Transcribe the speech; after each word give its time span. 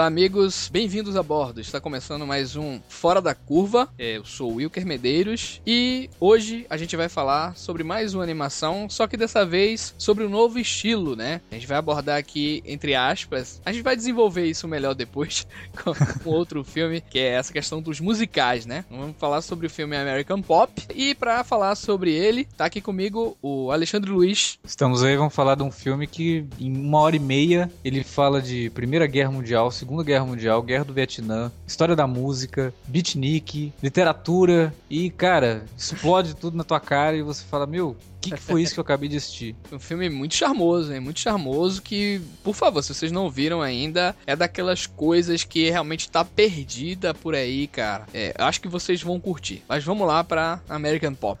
Olá, 0.00 0.06
amigos, 0.06 0.70
bem-vindos 0.72 1.14
a 1.14 1.22
bordo. 1.22 1.60
Está 1.60 1.78
começando 1.78 2.26
mais 2.26 2.56
um 2.56 2.80
Fora 2.88 3.20
da 3.20 3.34
Curva. 3.34 3.86
É, 3.98 4.16
eu 4.16 4.24
sou 4.24 4.52
o 4.52 4.54
Wilker 4.54 4.86
Medeiros 4.86 5.60
e 5.66 6.08
hoje 6.18 6.64
a 6.70 6.78
gente 6.78 6.96
vai 6.96 7.06
falar 7.06 7.54
sobre 7.54 7.84
mais 7.84 8.14
uma 8.14 8.22
animação, 8.22 8.88
só 8.88 9.06
que 9.06 9.14
dessa 9.14 9.44
vez 9.44 9.94
sobre 9.98 10.24
um 10.24 10.30
novo 10.30 10.58
estilo, 10.58 11.14
né? 11.14 11.42
A 11.50 11.54
gente 11.54 11.66
vai 11.66 11.76
abordar 11.76 12.16
aqui, 12.16 12.62
entre 12.64 12.94
aspas, 12.94 13.60
a 13.62 13.72
gente 13.72 13.82
vai 13.82 13.94
desenvolver 13.94 14.46
isso 14.46 14.66
melhor 14.66 14.94
depois 14.94 15.46
com 16.24 16.30
outro 16.30 16.64
filme, 16.64 17.02
que 17.02 17.18
é 17.18 17.32
essa 17.32 17.52
questão 17.52 17.82
dos 17.82 18.00
musicais, 18.00 18.64
né? 18.64 18.86
Vamos 18.88 19.16
falar 19.18 19.42
sobre 19.42 19.66
o 19.66 19.70
filme 19.70 19.94
American 19.94 20.40
Pop 20.40 20.82
e 20.94 21.14
para 21.14 21.44
falar 21.44 21.74
sobre 21.74 22.10
ele, 22.10 22.46
tá 22.56 22.64
aqui 22.64 22.80
comigo 22.80 23.36
o 23.42 23.70
Alexandre 23.70 24.10
Luiz. 24.10 24.58
Estamos 24.64 25.02
aí, 25.02 25.14
vamos 25.14 25.34
falar 25.34 25.56
de 25.56 25.62
um 25.62 25.70
filme 25.70 26.06
que 26.06 26.46
em 26.58 26.74
uma 26.74 27.00
hora 27.00 27.16
e 27.16 27.20
meia 27.20 27.70
ele 27.84 28.02
fala 28.02 28.40
de 28.40 28.70
Primeira 28.70 29.06
Guerra 29.06 29.30
Mundial, 29.30 29.70
Segunda 29.90 30.04
Guerra 30.04 30.24
Mundial, 30.24 30.62
Guerra 30.62 30.84
do 30.84 30.94
Vietnã, 30.94 31.50
história 31.66 31.96
da 31.96 32.06
música, 32.06 32.72
beatnik, 32.86 33.72
literatura 33.82 34.72
e, 34.88 35.10
cara, 35.10 35.64
explode 35.76 36.36
tudo 36.36 36.56
na 36.56 36.62
tua 36.62 36.78
cara 36.78 37.16
e 37.16 37.22
você 37.22 37.42
fala, 37.44 37.66
meu, 37.66 37.88
o 37.88 37.96
que, 38.20 38.30
que, 38.30 38.40
foi 38.40 38.62
isso 38.62 38.74
que 38.74 38.78
eu 38.78 38.82
acabei 38.82 39.08
de 39.08 39.16
assistir? 39.16 39.56
Um 39.72 39.80
filme 39.80 40.08
muito 40.08 40.34
charmoso, 40.34 40.92
hein? 40.92 41.00
Muito 41.00 41.18
charmoso 41.18 41.82
que, 41.82 42.20
por 42.44 42.54
favor, 42.54 42.82
se 42.82 42.94
vocês 42.94 43.10
não 43.10 43.28
viram 43.28 43.62
ainda, 43.62 44.14
é 44.26 44.36
daquelas 44.36 44.86
coisas 44.86 45.42
que 45.42 45.70
realmente 45.70 46.08
tá 46.08 46.24
perdida 46.24 47.12
por 47.12 47.34
aí, 47.34 47.66
cara. 47.66 48.06
É, 48.14 48.32
acho 48.38 48.60
que 48.60 48.68
vocês 48.68 49.02
vão 49.02 49.18
curtir. 49.18 49.64
Mas 49.66 49.82
vamos 49.82 50.06
lá 50.06 50.22
pra 50.22 50.60
American 50.68 51.14
Pop. 51.14 51.40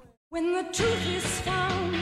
When 0.31 0.53
the 0.53 0.63
truth 0.71 1.07
is 1.09 1.25
found 1.41 1.93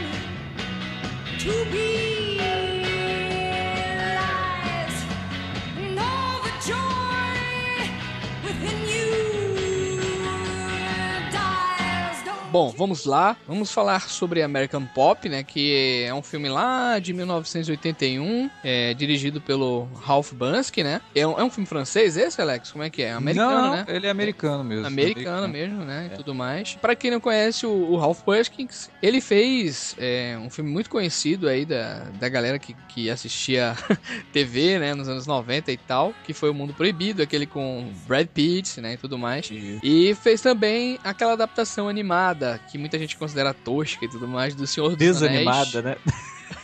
Bom, 12.51 12.73
vamos 12.75 13.05
lá. 13.05 13.37
Vamos 13.47 13.71
falar 13.71 14.09
sobre 14.09 14.41
American 14.41 14.83
Pop, 14.83 15.29
né? 15.29 15.43
Que 15.43 16.03
é 16.07 16.13
um 16.13 16.23
filme 16.23 16.49
lá 16.49 16.97
de 16.97 17.13
1981, 17.13 18.49
é, 18.63 18.95
dirigido 18.95 19.39
pelo 19.39 19.87
Ralph 20.01 20.33
Bansky, 20.33 20.83
né? 20.83 20.99
É 21.13 21.27
um, 21.27 21.39
é 21.39 21.43
um, 21.43 21.49
filme 21.51 21.67
francês 21.67 22.17
esse, 22.17 22.41
Alex? 22.41 22.71
Como 22.71 22.83
é 22.83 22.89
que 22.89 23.03
é? 23.03 23.11
Americano, 23.11 23.61
não, 23.61 23.71
né? 23.75 23.85
ele 23.87 24.07
é 24.07 24.09
americano 24.09 24.63
mesmo. 24.63 24.87
Americano, 24.87 25.45
americano. 25.45 25.47
mesmo, 25.47 25.85
né? 25.85 26.07
E 26.09 26.13
é. 26.13 26.17
tudo 26.17 26.33
mais. 26.33 26.73
Para 26.75 26.95
quem 26.95 27.11
não 27.11 27.19
conhece 27.19 27.67
o, 27.67 27.69
o 27.69 27.97
Ralph 27.97 28.21
Bansky, 28.25 28.67
ele 29.01 29.21
fez 29.21 29.95
é, 29.99 30.35
um 30.41 30.49
filme 30.49 30.71
muito 30.71 30.89
conhecido 30.89 31.47
aí 31.47 31.65
da, 31.65 32.05
da 32.19 32.27
galera 32.29 32.57
que, 32.57 32.75
que 32.87 33.11
assistia 33.11 33.75
TV, 34.33 34.79
né? 34.79 34.95
Nos 34.95 35.07
anos 35.07 35.27
90 35.27 35.71
e 35.71 35.77
tal, 35.77 36.15
que 36.23 36.33
foi 36.33 36.49
O 36.49 36.53
Mundo 36.53 36.73
Proibido, 36.73 37.21
aquele 37.21 37.45
com 37.45 37.91
Brad 38.07 38.27
Pitt, 38.27 38.81
né? 38.81 38.93
E 38.93 38.97
tudo 38.97 39.19
mais. 39.19 39.47
E 39.51 40.15
fez 40.15 40.41
também 40.41 40.97
aquela 41.03 41.33
adaptação 41.33 41.87
animada 41.87 42.38
piada 42.39 42.59
que 42.71 42.77
muita 42.77 42.97
gente 42.97 43.17
considera 43.17 43.53
tosca 43.53 44.05
e 44.05 44.07
tudo 44.07 44.27
mais 44.27 44.55
do 44.55 44.65
Senhor 44.65 44.89
dos 44.89 44.97
Desanimada, 44.97 45.79
Anéis. 45.79 45.83
né? 45.83 45.97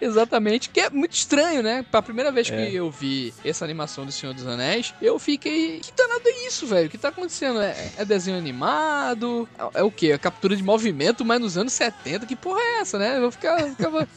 Exatamente, 0.00 0.70
que 0.70 0.80
é 0.80 0.90
muito 0.90 1.12
estranho, 1.12 1.62
né? 1.62 1.84
Pra 1.90 2.00
primeira 2.00 2.30
vez 2.30 2.50
é. 2.50 2.66
que 2.66 2.74
eu 2.74 2.90
vi 2.90 3.34
essa 3.44 3.64
animação 3.64 4.06
do 4.06 4.12
Senhor 4.12 4.32
dos 4.32 4.46
Anéis, 4.46 4.94
eu 5.02 5.18
fiquei. 5.18 5.80
Que 5.80 5.92
danado 5.92 6.22
é 6.26 6.46
isso, 6.46 6.66
velho? 6.66 6.86
O 6.86 6.90
que 6.90 6.98
tá 6.98 7.08
acontecendo? 7.08 7.60
É, 7.60 7.92
é 7.96 8.04
desenho 8.04 8.38
animado? 8.38 9.48
É, 9.58 9.80
é 9.80 9.82
o 9.82 9.90
quê? 9.90 10.12
É 10.12 10.18
captura 10.18 10.54
de 10.54 10.62
movimento, 10.62 11.24
mas 11.24 11.40
nos 11.40 11.56
anos 11.56 11.72
70? 11.72 12.26
Que 12.26 12.36
porra 12.36 12.60
é 12.60 12.80
essa, 12.80 12.98
né? 12.98 13.18
Eu 13.18 13.30
ficava. 13.30 13.68
ficava... 13.70 14.08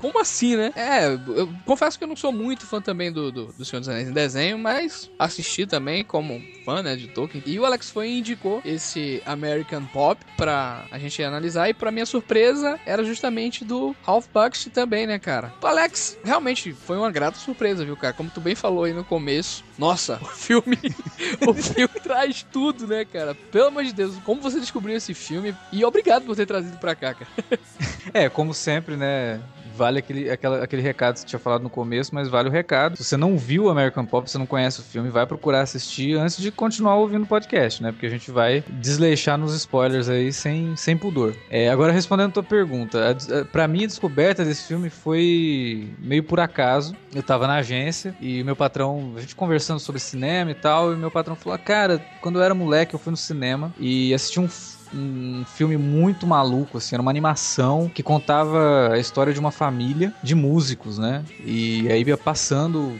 Como 0.00 0.20
assim, 0.20 0.56
né? 0.56 0.72
É, 0.74 1.06
eu 1.06 1.52
confesso 1.64 1.98
que 1.98 2.04
eu 2.04 2.08
não 2.08 2.16
sou 2.16 2.32
muito 2.32 2.66
fã 2.66 2.80
também 2.80 3.12
do, 3.12 3.30
do, 3.30 3.46
do 3.46 3.64
Senhor 3.64 3.80
dos 3.80 3.88
Anéis 3.88 4.08
em 4.08 4.12
desenho, 4.12 4.58
mas 4.58 5.10
assisti 5.18 5.66
também 5.66 6.04
como 6.04 6.40
fã, 6.64 6.82
né, 6.82 6.96
de 6.96 7.08
Tolkien. 7.08 7.42
E 7.46 7.58
o 7.58 7.64
Alex 7.64 7.90
foi 7.90 8.08
e 8.08 8.18
indicou 8.18 8.62
esse 8.64 9.22
American 9.26 9.84
Pop 9.86 10.24
pra 10.36 10.86
a 10.90 10.98
gente 10.98 11.22
analisar. 11.22 11.68
E 11.68 11.74
pra 11.74 11.90
minha 11.90 12.06
surpresa, 12.06 12.78
era 12.86 13.04
justamente 13.04 13.64
do 13.64 13.94
Ralph 14.02 14.26
Bakshi 14.32 14.70
também, 14.70 15.06
né, 15.06 15.18
cara? 15.18 15.52
O 15.62 15.66
Alex 15.66 16.18
realmente 16.24 16.72
foi 16.72 16.96
uma 16.96 17.10
grata 17.10 17.38
surpresa, 17.38 17.84
viu, 17.84 17.96
cara? 17.96 18.14
Como 18.14 18.30
tu 18.30 18.40
bem 18.40 18.54
falou 18.54 18.84
aí 18.84 18.92
no 18.92 19.04
começo. 19.04 19.64
Nossa, 19.78 20.18
o 20.22 20.26
filme. 20.26 20.78
o 21.46 21.54
filme 21.54 22.00
traz 22.02 22.46
tudo, 22.50 22.86
né, 22.86 23.04
cara? 23.04 23.34
Pelo 23.50 23.68
amor 23.68 23.84
de 23.84 23.92
Deus, 23.92 24.16
como 24.24 24.40
você 24.40 24.60
descobriu 24.60 24.96
esse 24.96 25.14
filme? 25.14 25.54
E 25.72 25.84
obrigado 25.84 26.24
por 26.24 26.36
ter 26.36 26.46
trazido 26.46 26.78
pra 26.78 26.94
cá, 26.94 27.14
cara. 27.14 27.30
é, 28.12 28.28
como 28.28 28.54
sempre, 28.54 28.96
né? 28.96 29.40
Vale 29.80 29.98
aquele, 29.98 30.30
aquela, 30.30 30.62
aquele 30.62 30.82
recado 30.82 31.14
que 31.14 31.20
você 31.20 31.26
tinha 31.26 31.38
falado 31.38 31.62
no 31.62 31.70
começo, 31.70 32.14
mas 32.14 32.28
vale 32.28 32.50
o 32.50 32.52
recado. 32.52 32.98
Se 32.98 33.04
você 33.04 33.16
não 33.16 33.38
viu 33.38 33.70
American 33.70 34.04
Pop, 34.04 34.30
você 34.30 34.36
não 34.36 34.44
conhece 34.44 34.80
o 34.80 34.82
filme, 34.82 35.08
vai 35.08 35.24
procurar 35.24 35.62
assistir 35.62 36.18
antes 36.18 36.36
de 36.36 36.50
continuar 36.50 36.96
ouvindo 36.96 37.22
o 37.22 37.26
podcast, 37.26 37.82
né? 37.82 37.90
Porque 37.90 38.04
a 38.04 38.10
gente 38.10 38.30
vai 38.30 38.62
desleixar 38.68 39.38
nos 39.38 39.54
spoilers 39.54 40.10
aí 40.10 40.34
sem, 40.34 40.76
sem 40.76 40.98
pudor. 40.98 41.34
É, 41.48 41.70
agora, 41.70 41.92
respondendo 41.92 42.28
a 42.28 42.32
tua 42.32 42.42
pergunta, 42.42 43.16
para 43.50 43.66
mim 43.66 43.84
a 43.84 43.86
descoberta 43.86 44.44
desse 44.44 44.68
filme 44.68 44.90
foi 44.90 45.88
meio 45.98 46.24
por 46.24 46.40
acaso. 46.40 46.94
Eu 47.14 47.22
tava 47.22 47.46
na 47.46 47.54
agência 47.54 48.14
e 48.20 48.42
o 48.42 48.44
meu 48.44 48.54
patrão, 48.54 49.14
a 49.16 49.20
gente 49.20 49.34
conversando 49.34 49.80
sobre 49.80 49.98
cinema 49.98 50.50
e 50.50 50.54
tal, 50.54 50.92
e 50.92 50.96
meu 50.96 51.10
patrão 51.10 51.34
falou: 51.34 51.58
Cara, 51.58 51.98
quando 52.20 52.38
eu 52.38 52.42
era 52.42 52.54
moleque, 52.54 52.94
eu 52.94 52.98
fui 52.98 53.12
no 53.12 53.16
cinema 53.16 53.72
e 53.80 54.12
assisti 54.12 54.38
um 54.38 54.48
um 54.94 55.44
filme 55.44 55.76
muito 55.76 56.26
maluco, 56.26 56.78
assim, 56.78 56.94
era 56.94 57.02
uma 57.02 57.10
animação 57.10 57.90
que 57.92 58.02
contava 58.02 58.90
a 58.92 58.98
história 58.98 59.32
de 59.32 59.40
uma 59.40 59.50
família 59.50 60.12
de 60.22 60.34
músicos, 60.34 60.98
né? 60.98 61.24
E 61.44 61.88
aí 61.90 62.02
ia 62.02 62.16
passando 62.16 62.98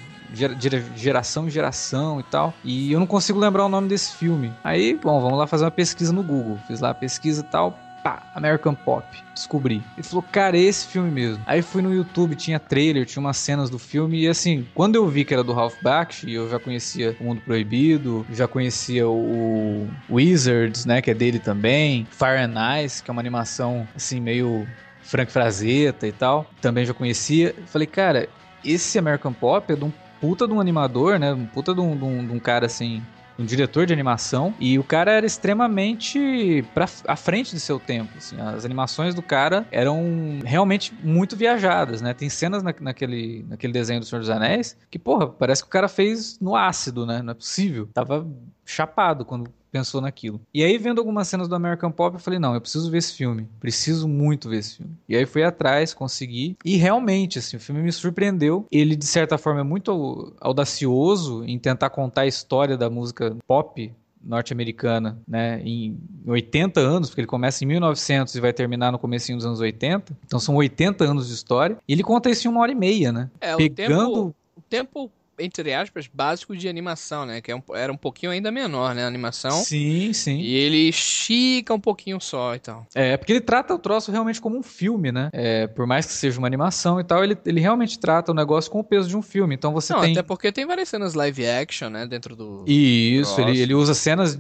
geração 0.95 1.47
em 1.47 1.51
geração 1.51 2.21
e 2.21 2.23
tal. 2.23 2.55
E 2.65 2.93
eu 2.93 3.01
não 3.01 3.07
consigo 3.07 3.39
lembrar 3.39 3.65
o 3.65 3.69
nome 3.69 3.89
desse 3.89 4.13
filme. 4.13 4.53
Aí, 4.63 4.99
bom, 5.03 5.21
vamos 5.21 5.39
lá 5.39 5.47
fazer 5.47 5.65
uma 5.65 5.71
pesquisa 5.71 6.13
no 6.13 6.23
Google. 6.23 6.59
Fiz 6.69 6.81
lá 6.81 6.91
a 6.91 6.95
pesquisa 6.95 7.41
e 7.41 7.45
tal 7.45 7.77
pá, 8.03 8.23
American 8.35 8.75
Pop. 8.75 9.05
Descobri. 9.35 9.83
Ele 9.97 10.03
falou, 10.03 10.23
cara, 10.23 10.57
é 10.57 10.61
esse 10.61 10.87
filme 10.87 11.11
mesmo. 11.11 11.43
Aí 11.47 11.63
fui 11.63 11.83
no 11.83 11.93
YouTube, 11.93 12.35
tinha 12.35 12.59
trailer, 12.59 13.07
tinha 13.07 13.21
umas 13.21 13.37
cenas 13.37 13.71
do 13.71 13.79
filme. 13.79 14.21
E 14.21 14.29
assim, 14.29 14.67
quando 14.75 14.97
eu 14.97 15.07
vi 15.09 15.25
que 15.25 15.33
era 15.33 15.43
do 15.43 15.53
Ralph 15.53 15.77
Bakshi, 15.83 16.33
eu 16.33 16.49
já 16.49 16.59
conhecia 16.59 17.17
O 17.21 17.25
Mundo 17.25 17.41
Proibido, 17.41 18.27
já 18.31 18.47
conhecia 18.47 19.09
o 19.09 19.89
Wizards, 20.11 20.85
né, 20.85 21.01
que 21.01 21.11
é 21.11 21.15
dele 21.15 21.39
também. 21.39 22.07
Fire 22.11 22.39
and 22.39 22.83
Ice, 22.83 23.03
que 23.03 23.11
é 23.11 23.13
uma 23.13 23.21
animação, 23.21 23.87
assim, 23.95 24.21
meio 24.21 24.67
Frank 25.03 25.31
Frazetta 25.31 26.07
e 26.07 26.13
tal. 26.13 26.51
Também 26.61 26.85
já 26.85 26.95
conhecia. 26.95 27.55
Falei, 27.67 27.87
cara, 27.87 28.29
esse 28.65 28.99
American 28.99 29.33
Pop 29.33 29.73
é 29.73 29.77
de 29.77 29.85
um 29.85 29.93
puta 30.21 30.47
de 30.47 30.53
um 30.53 30.61
animador, 30.61 31.19
né? 31.19 31.33
Um 31.33 31.47
puta 31.47 31.75
de 31.75 31.81
um, 31.81 31.97
de 31.97 32.05
um, 32.05 32.27
de 32.27 32.33
um 32.33 32.39
cara 32.39 32.67
assim 32.67 33.03
um 33.41 33.45
diretor 33.45 33.87
de 33.87 33.93
animação, 33.93 34.55
e 34.61 34.79
o 34.79 34.85
cara 34.85 35.13
era 35.13 35.25
extremamente 35.25 36.65
pra, 36.75 36.87
à 37.07 37.17
frente 37.17 37.55
de 37.55 37.61
seu 37.61 37.81
tempo. 37.81 38.11
Assim, 38.19 38.39
as 38.39 38.65
animações 38.65 39.15
do 39.15 39.23
cara 39.23 39.67
eram 39.71 40.41
realmente 40.45 40.93
muito 41.03 41.35
viajadas, 41.37 42.03
né? 42.03 42.13
Tem 42.13 42.29
cenas 42.29 42.63
na, 42.63 42.75
naquele, 42.81 43.45
naquele 43.49 43.73
desenho 43.73 44.01
do 44.01 44.07
Senhor 44.07 44.21
dos 44.21 44.31
Anéis 44.31 44.77
que, 44.91 44.99
porra, 44.99 45.27
parece 45.27 45.63
que 45.63 45.69
o 45.69 45.71
cara 45.71 45.89
fez 45.89 46.39
no 46.39 46.55
ácido, 46.55 47.07
né? 47.07 47.23
Não 47.23 47.31
é 47.31 47.35
possível. 47.35 47.89
Tava 47.95 48.27
chapado 48.65 49.25
quando 49.25 49.51
pensou 49.71 50.01
naquilo. 50.01 50.41
E 50.53 50.63
aí, 50.63 50.77
vendo 50.79 50.99
algumas 50.99 51.29
cenas 51.29 51.49
do 51.49 51.55
American 51.55 51.91
Pop, 51.91 52.15
eu 52.15 52.21
falei: 52.21 52.39
não, 52.39 52.55
eu 52.55 52.61
preciso 52.61 52.91
ver 52.91 52.99
esse 52.99 53.15
filme. 53.15 53.49
Preciso 53.61 54.09
muito 54.09 54.49
ver 54.49 54.59
esse 54.59 54.77
filme. 54.77 54.93
E 55.09 55.17
aí 55.17 55.27
fui 55.27 55.43
atrás, 55.43 55.95
consegui. 55.95 56.57
E 56.65 56.77
realmente, 56.77 57.39
assim, 57.39 57.57
o 57.57 57.61
filme 57.61 57.83
me 57.83 57.93
surpreendeu. 57.93 58.67
Ele, 58.71 58.97
de 58.97 59.07
certa 59.07 59.39
forma, 59.39 59.61
é 59.61 59.65
muito 59.65 60.35
audacioso 60.41 61.45
em 61.45 61.59
tentar 61.59 61.91
contar 61.91 62.23
a 62.23 62.27
história 62.27 62.77
da 62.77 62.91
música 62.91 63.37
pop 63.47 63.93
norte-americana, 64.23 65.19
né, 65.27 65.63
em 65.65 65.99
80 66.27 66.79
anos, 66.79 67.09
porque 67.09 67.23
ele 67.23 67.27
começa 67.27 67.65
em 67.65 67.67
1900 67.67 68.35
e 68.35 68.41
vai 68.41 68.53
terminar 68.53 68.93
no 68.93 68.99
comecinho 68.99 69.39
dos 69.39 69.47
anos 69.47 69.61
80. 69.61 70.17
Então 70.27 70.39
são 70.39 70.55
80 70.57 71.05
anos 71.05 71.29
de 71.29 71.35
história. 71.35 71.79
E 71.89 71.93
ele 71.93 72.03
conta 72.03 72.29
isso 72.29 72.47
em 72.47 72.51
uma 72.51 72.61
hora 72.61 72.71
e 72.71 72.75
meia, 72.75 73.11
né? 73.13 73.31
É, 73.41 73.57
Pegando... 73.57 74.27
o 74.27 74.35
tempo, 74.35 74.37
o 74.57 74.63
tempo 74.69 75.11
entre 75.41 75.73
aspas, 75.75 76.09
básico 76.13 76.57
de 76.57 76.69
animação, 76.69 77.27
né? 77.27 77.41
Que 77.41 77.53
é 77.53 77.63
era 77.75 77.93
um 77.93 77.97
pouquinho 77.97 78.33
ainda 78.33 78.51
menor, 78.51 78.95
né? 78.95 79.05
A 79.05 79.07
animação. 79.07 79.51
Sim, 79.51 80.13
sim. 80.13 80.39
E 80.39 80.55
ele 80.55 80.89
estica 80.89 81.75
um 81.75 81.81
pouquinho 81.81 82.21
só 82.21 82.55
e 82.55 82.59
tal. 82.59 82.87
É, 82.95 83.17
porque 83.17 83.33
ele 83.33 83.41
trata 83.41 83.75
o 83.75 83.79
troço 83.79 84.11
realmente 84.11 84.41
como 84.41 84.59
um 84.59 84.63
filme, 84.63 85.13
né? 85.13 85.31
É, 85.33 85.67
por 85.67 85.87
mais 85.87 86.07
que 86.07 86.13
seja 86.13 86.39
uma 86.39 86.47
animação 86.47 87.01
e 87.01 87.05
tal, 87.05 87.25
ele, 87.25 87.37
ele 87.45 87.61
realmente 87.61 87.99
trata 87.99 88.33
o 88.33 88.35
negócio 88.35 88.71
com 88.71 88.81
o 88.81 88.85
peso 88.85 89.09
de 89.09 89.17
um 89.17 89.23
filme. 89.23 89.55
Então 89.55 89.73
você 89.73 89.93
Não, 89.93 90.01
tem. 90.01 90.13
até 90.13 90.23
porque 90.23 90.53
tem 90.53 90.67
várias 90.67 90.89
cenas 90.89 91.15
live 91.15 91.47
action, 91.47 91.89
né? 91.91 92.07
Dentro 92.07 92.37
do. 92.37 92.65
Isso, 92.67 93.41
ele, 93.41 93.59
ele 93.59 93.75
usa 93.75 93.95
cenas 93.95 94.39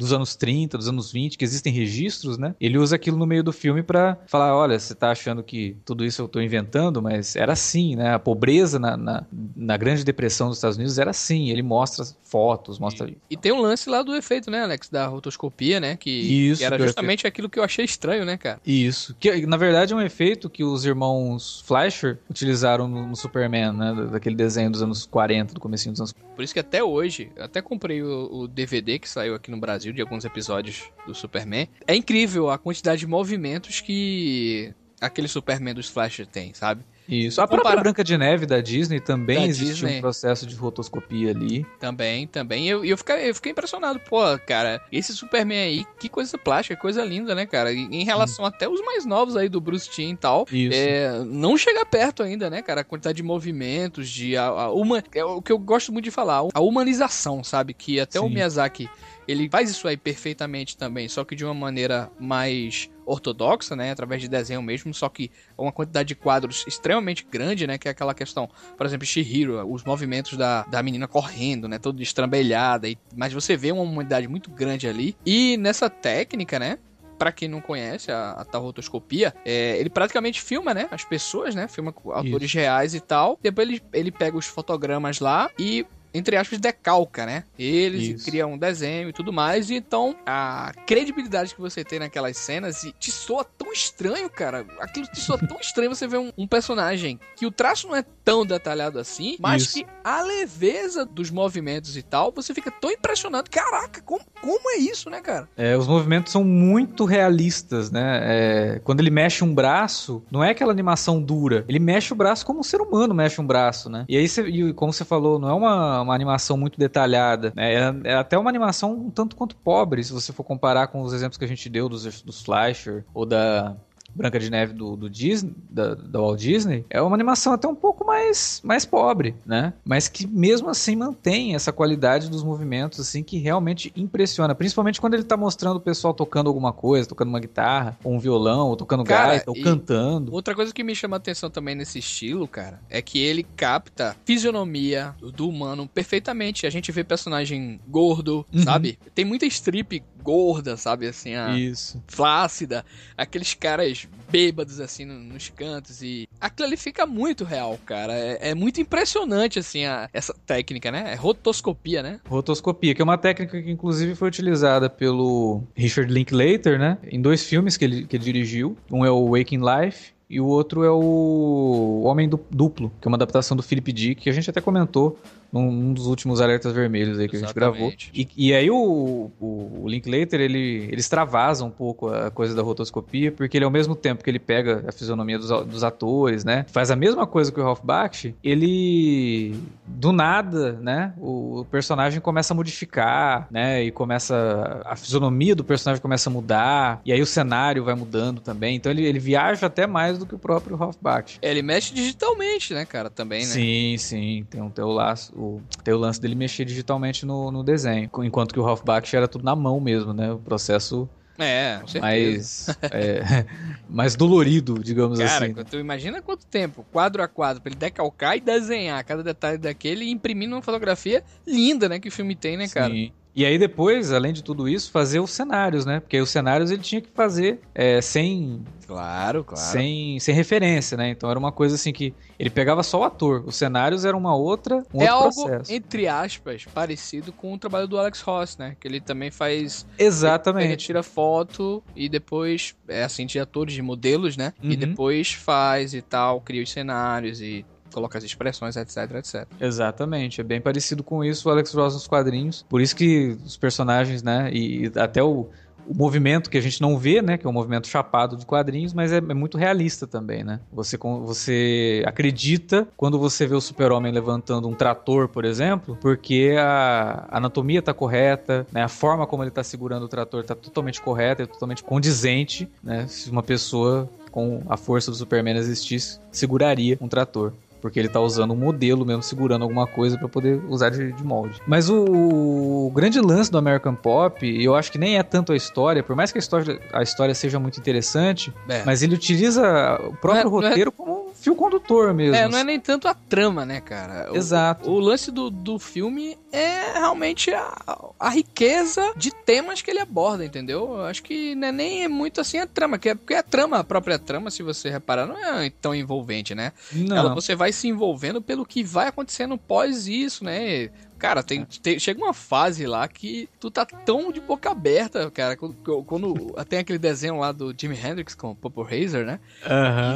dos 0.00 0.12
anos 0.12 0.34
30, 0.34 0.78
dos 0.78 0.88
anos 0.88 1.12
20, 1.12 1.36
que 1.38 1.44
existem 1.44 1.72
registros, 1.72 2.38
né? 2.38 2.54
Ele 2.60 2.78
usa 2.78 2.96
aquilo 2.96 3.16
no 3.16 3.26
meio 3.26 3.42
do 3.44 3.52
filme 3.52 3.82
pra 3.82 4.16
falar, 4.26 4.56
olha, 4.56 4.78
você 4.78 4.94
tá 4.94 5.10
achando 5.10 5.42
que 5.42 5.76
tudo 5.84 6.04
isso 6.04 6.22
eu 6.22 6.26
tô 6.28 6.40
inventando, 6.40 7.02
mas 7.02 7.36
era 7.36 7.52
assim, 7.52 7.94
né? 7.96 8.14
A 8.14 8.18
pobreza 8.18 8.78
na, 8.78 8.96
na, 8.96 9.24
na 9.54 9.76
Grande 9.76 10.02
Depressão 10.04 10.48
dos 10.48 10.56
Estados 10.56 10.76
Unidos 10.76 10.98
era 10.98 11.10
assim. 11.10 11.50
Ele 11.50 11.62
mostra 11.62 12.04
fotos, 12.22 12.78
mostra... 12.78 13.10
E 13.28 13.36
tem 13.36 13.52
um 13.52 13.60
lance 13.60 13.88
lá 13.90 14.02
do 14.02 14.14
efeito, 14.14 14.50
né, 14.50 14.62
Alex? 14.62 14.88
Da 14.88 15.06
rotoscopia, 15.06 15.78
né? 15.80 15.96
Que, 15.96 16.10
Isso, 16.10 16.60
que 16.60 16.64
era 16.64 16.78
justamente 16.78 17.26
aquilo 17.26 17.48
que 17.48 17.58
eu 17.58 17.62
achei 17.64 17.84
estranho, 17.84 18.24
né, 18.24 18.36
cara? 18.36 18.60
Isso. 18.66 19.14
Que 19.20 19.46
na 19.46 19.56
verdade 19.56 19.92
é 19.92 19.96
um 19.96 20.00
efeito 20.00 20.48
que 20.48 20.64
os 20.64 20.84
irmãos 20.84 21.62
Fleischer 21.66 22.18
utilizaram 22.30 22.88
no, 22.88 23.06
no 23.06 23.16
Superman, 23.16 23.72
né? 23.72 23.94
da- 23.94 24.04
Daquele 24.10 24.34
desenho 24.36 24.70
dos 24.70 24.82
anos 24.82 25.06
40, 25.06 25.54
do 25.54 25.60
comecinho 25.60 25.92
dos 25.92 26.00
anos 26.00 26.14
Por 26.34 26.42
isso 26.42 26.52
que 26.54 26.60
até 26.60 26.82
hoje, 26.82 27.30
até 27.38 27.60
comprei 27.62 28.02
o, 28.02 28.28
o 28.32 28.48
DVD 28.48 28.98
que 28.98 29.08
saiu 29.08 29.34
aqui 29.34 29.50
no 29.50 29.58
Brasil 29.58 29.89
de 29.92 30.00
alguns 30.00 30.24
episódios 30.24 30.84
do 31.06 31.14
Superman. 31.14 31.68
É 31.86 31.94
incrível 31.94 32.50
a 32.50 32.58
quantidade 32.58 33.00
de 33.00 33.06
movimentos 33.06 33.80
que 33.80 34.72
aquele 35.00 35.28
Superman 35.28 35.74
dos 35.74 35.88
Flash 35.88 36.22
tem, 36.30 36.52
sabe? 36.54 36.84
Isso. 37.08 37.40
A 37.40 37.48
própria 37.48 37.74
Branca 37.74 38.04
de 38.04 38.16
Neve 38.16 38.46
da 38.46 38.60
Disney 38.60 39.00
também 39.00 39.38
Da 39.40 39.46
existe 39.46 39.74
Disney. 39.80 39.98
um 39.98 40.00
processo 40.00 40.46
de 40.46 40.54
rotoscopia 40.54 41.32
ali. 41.32 41.66
Também, 41.80 42.24
também. 42.28 42.66
E 42.66 42.68
eu, 42.68 42.84
eu, 42.84 42.96
fiquei, 42.96 43.28
eu 43.28 43.34
fiquei 43.34 43.50
impressionado. 43.50 43.98
Pô, 44.08 44.20
cara, 44.46 44.80
esse 44.92 45.12
Superman 45.12 45.58
aí, 45.58 45.84
que 45.98 46.08
coisa 46.08 46.38
plástica, 46.38 46.76
que 46.76 46.80
coisa 46.80 47.04
linda, 47.04 47.34
né, 47.34 47.46
cara? 47.46 47.72
E 47.72 47.80
Em 47.80 48.04
relação 48.04 48.44
até 48.44 48.68
os 48.68 48.80
mais 48.84 49.04
novos 49.04 49.36
aí 49.36 49.48
do 49.48 49.60
Bruce 49.60 49.90
Timm 49.90 50.12
e 50.12 50.16
tal. 50.16 50.46
É, 50.72 51.24
não 51.26 51.56
chega 51.56 51.84
perto 51.84 52.22
ainda, 52.22 52.48
né, 52.48 52.62
cara? 52.62 52.82
A 52.82 52.84
quantidade 52.84 53.16
de 53.16 53.24
movimentos, 53.24 54.08
de 54.08 54.36
a, 54.36 54.46
a 54.46 54.72
uma, 54.72 55.02
é 55.12 55.24
o 55.24 55.42
que 55.42 55.50
eu 55.50 55.58
gosto 55.58 55.92
muito 55.92 56.04
de 56.04 56.12
falar, 56.12 56.42
a 56.54 56.60
humanização, 56.60 57.42
sabe? 57.42 57.74
Que 57.74 57.98
até 57.98 58.20
o 58.20 58.28
Sim. 58.28 58.34
Miyazaki, 58.34 58.88
ele 59.30 59.48
faz 59.48 59.70
isso 59.70 59.86
aí 59.86 59.96
perfeitamente 59.96 60.76
também, 60.76 61.08
só 61.08 61.24
que 61.24 61.34
de 61.34 61.44
uma 61.44 61.54
maneira 61.54 62.10
mais 62.18 62.90
ortodoxa, 63.06 63.74
né, 63.74 63.90
através 63.90 64.22
de 64.22 64.28
desenho 64.28 64.62
mesmo, 64.62 64.94
só 64.94 65.08
que 65.08 65.30
uma 65.58 65.72
quantidade 65.72 66.08
de 66.08 66.14
quadros 66.14 66.64
extremamente 66.66 67.26
grande, 67.28 67.66
né, 67.66 67.76
que 67.76 67.88
é 67.88 67.90
aquela 67.90 68.14
questão, 68.14 68.48
por 68.76 68.86
exemplo, 68.86 69.06
Shihiro, 69.06 69.66
os 69.70 69.82
movimentos 69.84 70.36
da, 70.36 70.62
da 70.64 70.82
menina 70.82 71.08
correndo, 71.08 71.68
né, 71.68 71.78
toda 71.78 72.02
estrambelhada, 72.02 72.88
e, 72.88 72.96
mas 73.16 73.32
você 73.32 73.56
vê 73.56 73.72
uma 73.72 73.82
humanidade 73.82 74.28
muito 74.28 74.50
grande 74.50 74.86
ali, 74.86 75.16
e 75.26 75.56
nessa 75.56 75.90
técnica, 75.90 76.58
né, 76.58 76.78
Pra 77.20 77.30
quem 77.30 77.50
não 77.50 77.60
conhece 77.60 78.10
a, 78.10 78.30
a 78.30 78.46
tal 78.46 78.62
rotoscopia, 78.62 79.34
é, 79.44 79.76
ele 79.76 79.90
praticamente 79.90 80.40
filma, 80.40 80.72
né? 80.72 80.88
As 80.90 81.04
pessoas, 81.04 81.54
né? 81.54 81.68
Filma 81.68 81.94
autores 82.06 82.50
reais 82.54 82.94
e 82.94 83.00
tal. 83.00 83.38
Depois 83.42 83.68
ele, 83.68 83.82
ele 83.92 84.10
pega 84.10 84.38
os 84.38 84.46
fotogramas 84.46 85.20
lá 85.20 85.50
e, 85.58 85.84
entre 86.12 86.36
aspas, 86.36 86.58
decalca, 86.58 87.24
né? 87.24 87.44
Eles 87.58 88.02
Isso. 88.02 88.24
cria 88.24 88.46
um 88.46 88.58
desenho 88.58 89.08
e 89.08 89.12
tudo 89.12 89.32
mais. 89.32 89.70
E 89.70 89.74
então, 89.74 90.16
a 90.26 90.72
credibilidade 90.86 91.54
que 91.54 91.60
você 91.60 91.84
tem 91.84 91.98
naquelas 91.98 92.36
cenas 92.36 92.82
e 92.84 92.92
te 92.92 93.10
soa 93.10 93.44
tão 93.44 93.72
estranho, 93.72 94.28
cara. 94.28 94.66
Aquilo 94.80 95.06
te 95.06 95.20
soa 95.20 95.38
tão 95.38 95.58
estranho 95.60 95.94
você 95.94 96.06
ver 96.06 96.18
um, 96.18 96.32
um 96.36 96.46
personagem 96.46 97.18
que 97.36 97.46
o 97.46 97.50
traço 97.50 97.86
não 97.88 97.96
é 97.96 98.04
tão 98.24 98.44
detalhado 98.44 98.98
assim, 98.98 99.36
mas 99.38 99.62
Isso. 99.62 99.74
que 99.74 99.86
a 100.04 100.22
leveza 100.22 101.04
dos 101.04 101.30
movimentos 101.30 101.96
e 101.96 102.02
tal, 102.02 102.32
você 102.32 102.52
fica 102.54 102.70
tão 102.70 102.90
impressionado. 102.90 103.50
Caraca, 103.50 104.00
como, 104.02 104.24
como 104.40 104.70
é 104.70 104.78
isso, 104.78 105.08
né, 105.10 105.20
cara? 105.20 105.48
É, 105.56 105.76
os 105.76 105.86
movimentos 105.86 106.32
são 106.32 106.42
muito 106.42 107.04
realistas, 107.04 107.90
né? 107.90 108.20
É, 108.22 108.80
quando 108.82 109.00
ele 109.00 109.10
mexe 109.10 109.44
um 109.44 109.54
braço, 109.54 110.22
não 110.30 110.42
é 110.42 110.50
aquela 110.50 110.72
animação 110.72 111.20
dura. 111.20 111.64
Ele 111.68 111.78
mexe 111.78 112.12
o 112.12 112.16
braço 112.16 112.44
como 112.44 112.60
um 112.60 112.62
ser 112.62 112.80
humano 112.80 113.14
mexe 113.14 113.40
um 113.40 113.46
braço, 113.46 113.88
né? 113.88 114.04
E 114.08 114.16
aí, 114.16 114.28
você, 114.28 114.42
e 114.42 114.72
como 114.72 114.92
você 114.92 115.04
falou, 115.04 115.38
não 115.38 115.48
é 115.48 115.52
uma, 115.52 115.99
uma 116.02 116.14
animação 116.14 116.56
muito 116.56 116.78
detalhada. 116.78 117.52
Né? 117.54 117.74
É, 117.74 117.94
é 118.04 118.14
até 118.14 118.38
uma 118.38 118.50
animação 118.50 118.92
um 118.92 119.10
tanto 119.10 119.36
quanto 119.36 119.56
pobre, 119.56 120.02
se 120.02 120.12
você 120.12 120.32
for 120.32 120.44
comparar 120.44 120.88
com 120.88 121.02
os 121.02 121.12
exemplos 121.12 121.38
que 121.38 121.44
a 121.44 121.48
gente 121.48 121.68
deu 121.68 121.88
dos, 121.88 122.22
dos 122.22 122.42
Fleischer 122.42 123.04
ou 123.14 123.24
da 123.26 123.76
Branca 124.14 124.38
de 124.38 124.50
Neve 124.50 124.72
do, 124.72 124.96
do 124.96 125.08
Disney, 125.08 125.54
da, 125.70 125.94
da 125.94 126.18
Walt 126.20 126.40
Disney, 126.40 126.84
é 126.90 127.00
uma 127.00 127.14
animação 127.14 127.52
até 127.52 127.66
um 127.68 127.74
pouco 127.74 128.04
mais, 128.06 128.60
mais 128.64 128.84
pobre, 128.84 129.34
né? 129.46 129.72
Mas 129.84 130.08
que 130.08 130.26
mesmo 130.26 130.68
assim 130.68 130.96
mantém 130.96 131.54
essa 131.54 131.72
qualidade 131.72 132.28
dos 132.28 132.42
movimentos, 132.42 133.00
assim, 133.00 133.22
que 133.22 133.38
realmente 133.38 133.92
impressiona. 133.96 134.54
Principalmente 134.54 135.00
quando 135.00 135.14
ele 135.14 135.24
tá 135.24 135.36
mostrando 135.36 135.76
o 135.76 135.80
pessoal 135.80 136.12
tocando 136.12 136.48
alguma 136.48 136.72
coisa, 136.72 137.08
tocando 137.08 137.28
uma 137.28 137.40
guitarra, 137.40 137.98
ou 138.04 138.12
um 138.14 138.18
violão, 138.18 138.68
ou 138.68 138.76
tocando 138.76 139.04
Cara, 139.04 139.28
gaita, 139.28 139.50
ou 139.50 139.56
cantando. 139.62 140.32
Outra 140.32 140.54
coisa 140.54 140.72
que 140.72 140.82
me 140.84 140.94
chama 140.94 141.16
a 141.16 141.18
atenção 141.18 141.50
também 141.50 141.74
nesse 141.74 141.98
estilo, 141.98 142.46
cara, 142.48 142.80
é 142.90 143.00
que 143.00 143.18
ele 143.18 143.42
capta 143.42 144.16
fisionomia 144.24 145.14
do 145.34 145.48
humano 145.48 145.88
perfeitamente. 145.88 146.66
A 146.66 146.70
gente 146.70 146.90
vê 146.92 147.04
personagem 147.04 147.80
gordo, 147.86 148.44
Uhum. 148.52 148.62
sabe? 148.62 148.98
Tem 149.14 149.24
muita 149.24 149.46
strip 149.46 150.02
gorda, 150.22 150.76
sabe? 150.76 151.06
Assim, 151.06 151.34
a 151.34 151.56
Isso. 151.58 152.02
flácida, 152.06 152.84
aqueles 153.16 153.54
caras 153.54 154.06
bêbados 154.30 154.78
assim 154.80 155.04
no- 155.04 155.18
nos 155.18 155.48
cantos 155.48 156.02
e 156.02 156.28
aquilo 156.40 156.68
ali 156.68 156.76
fica 156.76 157.04
muito 157.06 157.44
real, 157.44 157.78
cara. 157.84 158.12
É, 158.14 158.50
é 158.50 158.54
muito 158.54 158.80
impressionante 158.80 159.58
assim 159.58 159.84
a- 159.84 160.08
essa 160.12 160.32
técnica, 160.46 160.90
né? 160.92 161.12
É 161.12 161.14
rotoscopia, 161.14 162.02
né? 162.02 162.20
Rotoscopia, 162.28 162.94
que 162.94 163.02
é 163.02 163.04
uma 163.04 163.18
técnica 163.18 163.60
que 163.60 163.70
inclusive 163.70 164.14
foi 164.14 164.28
utilizada 164.28 164.88
pelo 164.88 165.62
Richard 165.74 166.12
Linklater, 166.12 166.78
né? 166.78 166.98
Em 167.10 167.20
dois 167.20 167.44
filmes 167.44 167.76
que 167.76 167.84
ele, 167.84 168.06
que 168.06 168.16
ele 168.16 168.24
dirigiu. 168.24 168.76
Um 168.90 169.04
é 169.04 169.10
o 169.10 169.36
Waking 169.36 169.60
Life 169.60 170.12
e 170.28 170.40
o 170.40 170.46
outro 170.46 170.84
é 170.84 170.90
o 170.90 172.02
Homem 172.04 172.28
Du- 172.28 172.44
Duplo, 172.50 172.92
que 173.00 173.06
é 173.06 173.08
uma 173.08 173.16
adaptação 173.16 173.56
do 173.56 173.62
Philip 173.62 173.92
Dick, 173.92 174.22
que 174.22 174.30
a 174.30 174.32
gente 174.32 174.48
até 174.48 174.60
comentou 174.60 175.18
num, 175.52 175.70
num 175.70 175.92
dos 175.92 176.06
últimos 176.06 176.40
alertas 176.40 176.72
vermelhos 176.72 177.18
aí 177.18 177.28
que 177.28 177.36
a 177.36 177.40
gente 177.40 177.54
gravou. 177.54 177.88
Exatamente. 177.88 178.10
E, 178.14 178.48
e 178.48 178.54
aí 178.54 178.70
o, 178.70 179.30
o, 179.40 179.82
o 179.82 179.88
Linklater, 179.88 180.40
ele, 180.40 180.88
ele 180.90 181.00
extravasa 181.00 181.64
um 181.64 181.70
pouco 181.70 182.08
a 182.08 182.30
coisa 182.30 182.54
da 182.54 182.62
rotoscopia, 182.62 183.32
porque 183.32 183.56
ele 183.56 183.64
ao 183.64 183.70
mesmo 183.70 183.94
tempo 183.94 184.22
que 184.22 184.30
ele 184.30 184.38
pega 184.38 184.84
a 184.86 184.92
fisionomia 184.92 185.38
dos, 185.38 185.48
dos 185.66 185.84
atores, 185.84 186.44
né? 186.44 186.64
Faz 186.68 186.90
a 186.90 186.96
mesma 186.96 187.26
coisa 187.26 187.52
que 187.52 187.60
o 187.60 187.62
Ralph 187.62 187.82
Bakshi, 187.82 188.34
ele 188.42 189.54
do 189.86 190.12
nada, 190.12 190.72
né? 190.80 191.12
O, 191.18 191.66
personagem 191.70 192.20
começa 192.20 192.52
a 192.52 192.56
modificar, 192.56 193.46
né? 193.50 193.82
E 193.82 193.90
começa 193.90 194.82
a 194.84 194.96
fisionomia 194.96 195.54
do 195.54 195.64
personagem 195.64 196.00
começa 196.00 196.30
a 196.30 196.32
mudar, 196.32 197.00
e 197.04 197.12
aí 197.12 197.20
o 197.20 197.26
cenário 197.26 197.84
vai 197.84 197.94
mudando 197.94 198.40
também. 198.40 198.76
Então 198.76 198.90
ele, 198.90 199.04
ele 199.04 199.18
viaja 199.18 199.66
até 199.66 199.86
mais 199.86 200.18
do 200.18 200.26
que 200.26 200.34
o 200.34 200.38
próprio 200.38 200.76
Ralph 200.76 200.96
Bakshi. 201.00 201.38
É, 201.42 201.50
ele 201.50 201.62
mexe 201.62 201.92
digitalmente, 201.92 202.72
né, 202.74 202.84
cara, 202.84 203.10
também, 203.10 203.40
né? 203.40 203.46
Sim, 203.46 203.96
sim. 203.98 204.46
Tem, 204.48 204.60
um, 204.60 204.70
tem, 204.70 204.84
o 204.84 204.88
laço, 204.88 205.32
o, 205.40 205.62
tem 205.82 205.94
o 205.94 205.98
lance 205.98 206.20
dele 206.20 206.34
mexer 206.34 206.64
digitalmente 206.64 207.24
no, 207.24 207.50
no 207.50 207.62
desenho. 207.64 208.10
Enquanto 208.22 208.52
que 208.52 208.60
o 208.60 208.62
Ralph 208.62 208.82
Bakshi 208.84 209.16
era 209.16 209.26
tudo 209.26 209.44
na 209.44 209.56
mão 209.56 209.80
mesmo, 209.80 210.12
né? 210.12 210.32
O 210.32 210.38
processo 210.38 211.08
É, 211.38 211.78
com 211.80 211.86
certeza. 211.86 212.00
mais, 212.00 212.66
é, 212.92 213.46
mais 213.88 214.14
dolorido, 214.16 214.78
digamos 214.82 215.18
Cara, 215.18 215.46
assim. 215.46 215.54
tu 215.64 215.78
imagina 215.78 216.20
quanto 216.20 216.46
tempo, 216.46 216.84
quadro 216.92 217.22
a 217.22 217.28
quadro, 217.28 217.62
pra 217.62 217.70
ele 217.70 217.78
decalcar 217.78 218.36
e 218.36 218.40
desenhar 218.40 219.02
cada 219.04 219.22
detalhe 219.22 219.56
daquele 219.58 220.04
e 220.04 220.10
imprimir 220.10 220.48
numa 220.48 220.62
fotografia 220.62 221.24
linda, 221.46 221.88
né, 221.88 221.98
que 221.98 222.08
o 222.08 222.12
filme 222.12 222.34
tem, 222.36 222.56
né, 222.56 222.68
cara? 222.68 222.92
Sim. 222.92 223.12
E 223.40 223.46
aí 223.46 223.56
depois, 223.56 224.12
além 224.12 224.34
de 224.34 224.42
tudo 224.44 224.68
isso, 224.68 224.90
fazer 224.90 225.18
os 225.18 225.30
cenários, 225.30 225.86
né? 225.86 225.98
Porque 225.98 226.20
os 226.20 226.28
cenários 226.28 226.70
ele 226.70 226.82
tinha 226.82 227.00
que 227.00 227.08
fazer 227.14 227.60
é, 227.74 227.98
sem, 228.02 228.62
Claro, 228.86 229.44
claro. 229.44 229.64
sem, 229.64 230.20
sem 230.20 230.34
referência, 230.34 230.94
né? 230.94 231.08
Então 231.08 231.30
era 231.30 231.38
uma 231.38 231.50
coisa 231.50 231.74
assim 231.76 231.90
que 231.90 232.12
ele 232.38 232.50
pegava 232.50 232.82
só 232.82 233.00
o 233.00 233.04
ator. 233.04 233.42
Os 233.46 233.56
cenários 233.56 234.04
eram 234.04 234.18
uma 234.18 234.36
outra, 234.36 234.84
um 234.92 235.00
é 235.02 235.10
outro 235.14 235.28
algo, 235.28 235.48
processo. 235.48 235.72
entre 235.72 236.06
aspas, 236.06 236.66
parecido 236.74 237.32
com 237.32 237.54
o 237.54 237.58
trabalho 237.58 237.88
do 237.88 237.98
Alex 237.98 238.20
Ross, 238.20 238.58
né? 238.58 238.76
Que 238.78 238.86
ele 238.86 239.00
também 239.00 239.30
faz. 239.30 239.86
Ele 239.96 240.06
Exatamente. 240.08 240.84
tira 240.84 241.02
foto 241.02 241.82
e 241.96 242.10
depois, 242.10 242.74
é 242.88 243.04
assim, 243.04 243.24
de 243.24 243.38
atores, 243.38 243.72
de 243.72 243.80
modelos, 243.80 244.36
né? 244.36 244.52
E 244.62 244.70
Uhum. 244.70 244.76
depois 244.76 245.32
faz 245.32 245.94
e 245.94 246.02
tal, 246.02 246.42
cria 246.42 246.62
os 246.62 246.70
cenários 246.70 247.40
e 247.40 247.64
coloca 247.92 248.18
as 248.18 248.24
expressões, 248.24 248.76
etc, 248.76 248.96
etc. 249.16 249.46
Exatamente, 249.60 250.40
é 250.40 250.44
bem 250.44 250.60
parecido 250.60 251.02
com 251.02 251.24
isso 251.24 251.48
o 251.48 251.52
Alex 251.52 251.72
Ross 251.74 251.94
nos 251.94 252.06
quadrinhos. 252.06 252.64
Por 252.68 252.80
isso 252.80 252.94
que 252.94 253.36
os 253.44 253.56
personagens, 253.56 254.22
né, 254.22 254.50
e 254.52 254.90
até 254.96 255.22
o, 255.22 255.48
o 255.90 255.94
movimento 255.94 256.48
que 256.48 256.56
a 256.56 256.60
gente 256.60 256.80
não 256.80 256.96
vê, 256.96 257.20
né, 257.20 257.36
que 257.36 257.46
é 257.46 257.50
um 257.50 257.52
movimento 257.52 257.88
chapado 257.88 258.36
de 258.36 258.46
quadrinhos, 258.46 258.94
mas 258.94 259.12
é, 259.12 259.16
é 259.16 259.34
muito 259.34 259.58
realista 259.58 260.06
também, 260.06 260.44
né? 260.44 260.60
Você, 260.72 260.96
você 260.96 262.02
acredita 262.06 262.86
quando 262.96 263.18
você 263.18 263.46
vê 263.46 263.54
o 263.54 263.60
super-homem 263.60 264.12
levantando 264.12 264.68
um 264.68 264.74
trator, 264.74 265.28
por 265.28 265.44
exemplo, 265.44 265.98
porque 266.00 266.54
a 266.58 267.26
anatomia 267.30 267.82
tá 267.82 267.92
correta, 267.92 268.66
né, 268.72 268.82
a 268.82 268.88
forma 268.88 269.26
como 269.26 269.42
ele 269.42 269.50
tá 269.50 269.64
segurando 269.64 270.04
o 270.04 270.08
trator 270.08 270.44
tá 270.44 270.54
totalmente 270.54 271.00
correta, 271.00 271.42
é 271.42 271.46
totalmente 271.46 271.82
condizente, 271.82 272.68
né, 272.82 273.06
se 273.08 273.30
uma 273.30 273.42
pessoa 273.42 274.08
com 274.30 274.62
a 274.68 274.76
força 274.76 275.10
do 275.10 275.16
Superman 275.16 275.56
existisse, 275.56 276.20
seguraria 276.30 276.96
um 277.00 277.08
trator. 277.08 277.52
Porque 277.80 277.98
ele 277.98 278.08
tá 278.08 278.20
usando 278.20 278.52
um 278.52 278.56
modelo 278.56 279.04
mesmo, 279.04 279.22
segurando 279.22 279.62
alguma 279.62 279.86
coisa 279.86 280.18
para 280.18 280.28
poder 280.28 280.60
usar 280.68 280.90
de, 280.90 281.12
de, 281.12 281.24
molde. 281.24 281.60
Mas 281.66 281.88
o, 281.88 282.04
o, 282.04 282.92
grande 282.94 283.20
lance 283.20 283.50
do 283.50 283.58
American 283.58 283.94
Pop, 283.94 284.46
eu 284.46 284.74
acho 284.74 284.92
que 284.92 284.98
nem 284.98 285.16
é 285.16 285.22
tanto 285.22 285.52
a 285.52 285.56
história, 285.56 286.02
por 286.02 286.14
mais 286.14 286.32
que 286.32 286.38
a 286.38 286.40
história, 286.40 286.80
a 286.92 287.02
história 287.02 287.34
seja 287.34 287.58
muito 287.58 287.78
interessante, 287.78 288.52
é. 288.68 288.84
mas 288.84 289.02
ele 289.02 289.14
utiliza 289.14 289.62
o 290.02 290.16
próprio 290.16 290.50
não 290.50 290.62
é, 290.62 290.68
roteiro 290.68 290.90
é... 290.90 291.02
como 291.02 291.19
um 291.30 291.34
fio 291.34 291.54
condutor 291.54 292.12
mesmo. 292.12 292.34
É, 292.34 292.48
não 292.48 292.58
é 292.58 292.64
nem 292.64 292.78
tanto 292.78 293.08
a 293.08 293.14
trama, 293.14 293.64
né, 293.64 293.80
cara? 293.80 294.30
Exato. 294.34 294.90
O, 294.90 294.98
lance 294.98 295.30
do, 295.30 295.50
do 295.50 295.78
filme 295.78 296.36
é 296.52 296.92
realmente 296.92 297.52
a, 297.52 298.12
a 298.18 298.28
riqueza 298.28 299.12
de 299.16 299.30
temas 299.30 299.82
que 299.82 299.90
ele 299.90 300.00
aborda, 300.00 300.44
entendeu? 300.44 300.96
Eu 300.96 301.04
acho 301.04 301.22
que 301.22 301.54
não 301.54 301.68
é 301.68 301.72
nem 301.72 302.08
muito 302.08 302.40
assim 302.40 302.58
a 302.58 302.66
trama, 302.66 302.98
que 302.98 303.08
é, 303.08 303.14
porque 303.14 303.34
a 303.34 303.42
trama, 303.42 303.78
a 303.78 303.84
própria 303.84 304.18
trama, 304.18 304.50
se 304.50 304.62
você 304.62 304.90
reparar, 304.90 305.26
não 305.26 305.36
é 305.36 305.70
tão 305.70 305.94
envolvente, 305.94 306.54
né? 306.54 306.72
Não. 306.92 307.16
Ela, 307.16 307.34
você 307.34 307.54
vai 307.54 307.72
se 307.72 307.88
envolvendo 307.88 308.42
pelo 308.42 308.66
que 308.66 308.82
vai 308.82 309.08
acontecendo 309.08 309.56
pós 309.56 310.06
isso, 310.06 310.44
né? 310.44 310.90
Cara, 311.20 311.42
tem, 311.42 311.66
tem, 311.82 311.98
chega 311.98 312.18
uma 312.18 312.32
fase 312.32 312.86
lá 312.86 313.06
que 313.06 313.46
tu 313.60 313.70
tá 313.70 313.84
tão 313.84 314.32
de 314.32 314.40
boca 314.40 314.70
aberta, 314.70 315.30
cara. 315.30 315.54
Quando, 315.54 315.74
quando 316.04 316.34
tem 316.66 316.78
aquele 316.78 316.98
desenho 316.98 317.38
lá 317.38 317.52
do 317.52 317.74
Jimi 317.78 317.94
Hendrix 317.94 318.34
com 318.34 318.52
o 318.52 318.54
Purple 318.54 318.84
Hazer, 318.84 319.26
né? 319.26 319.38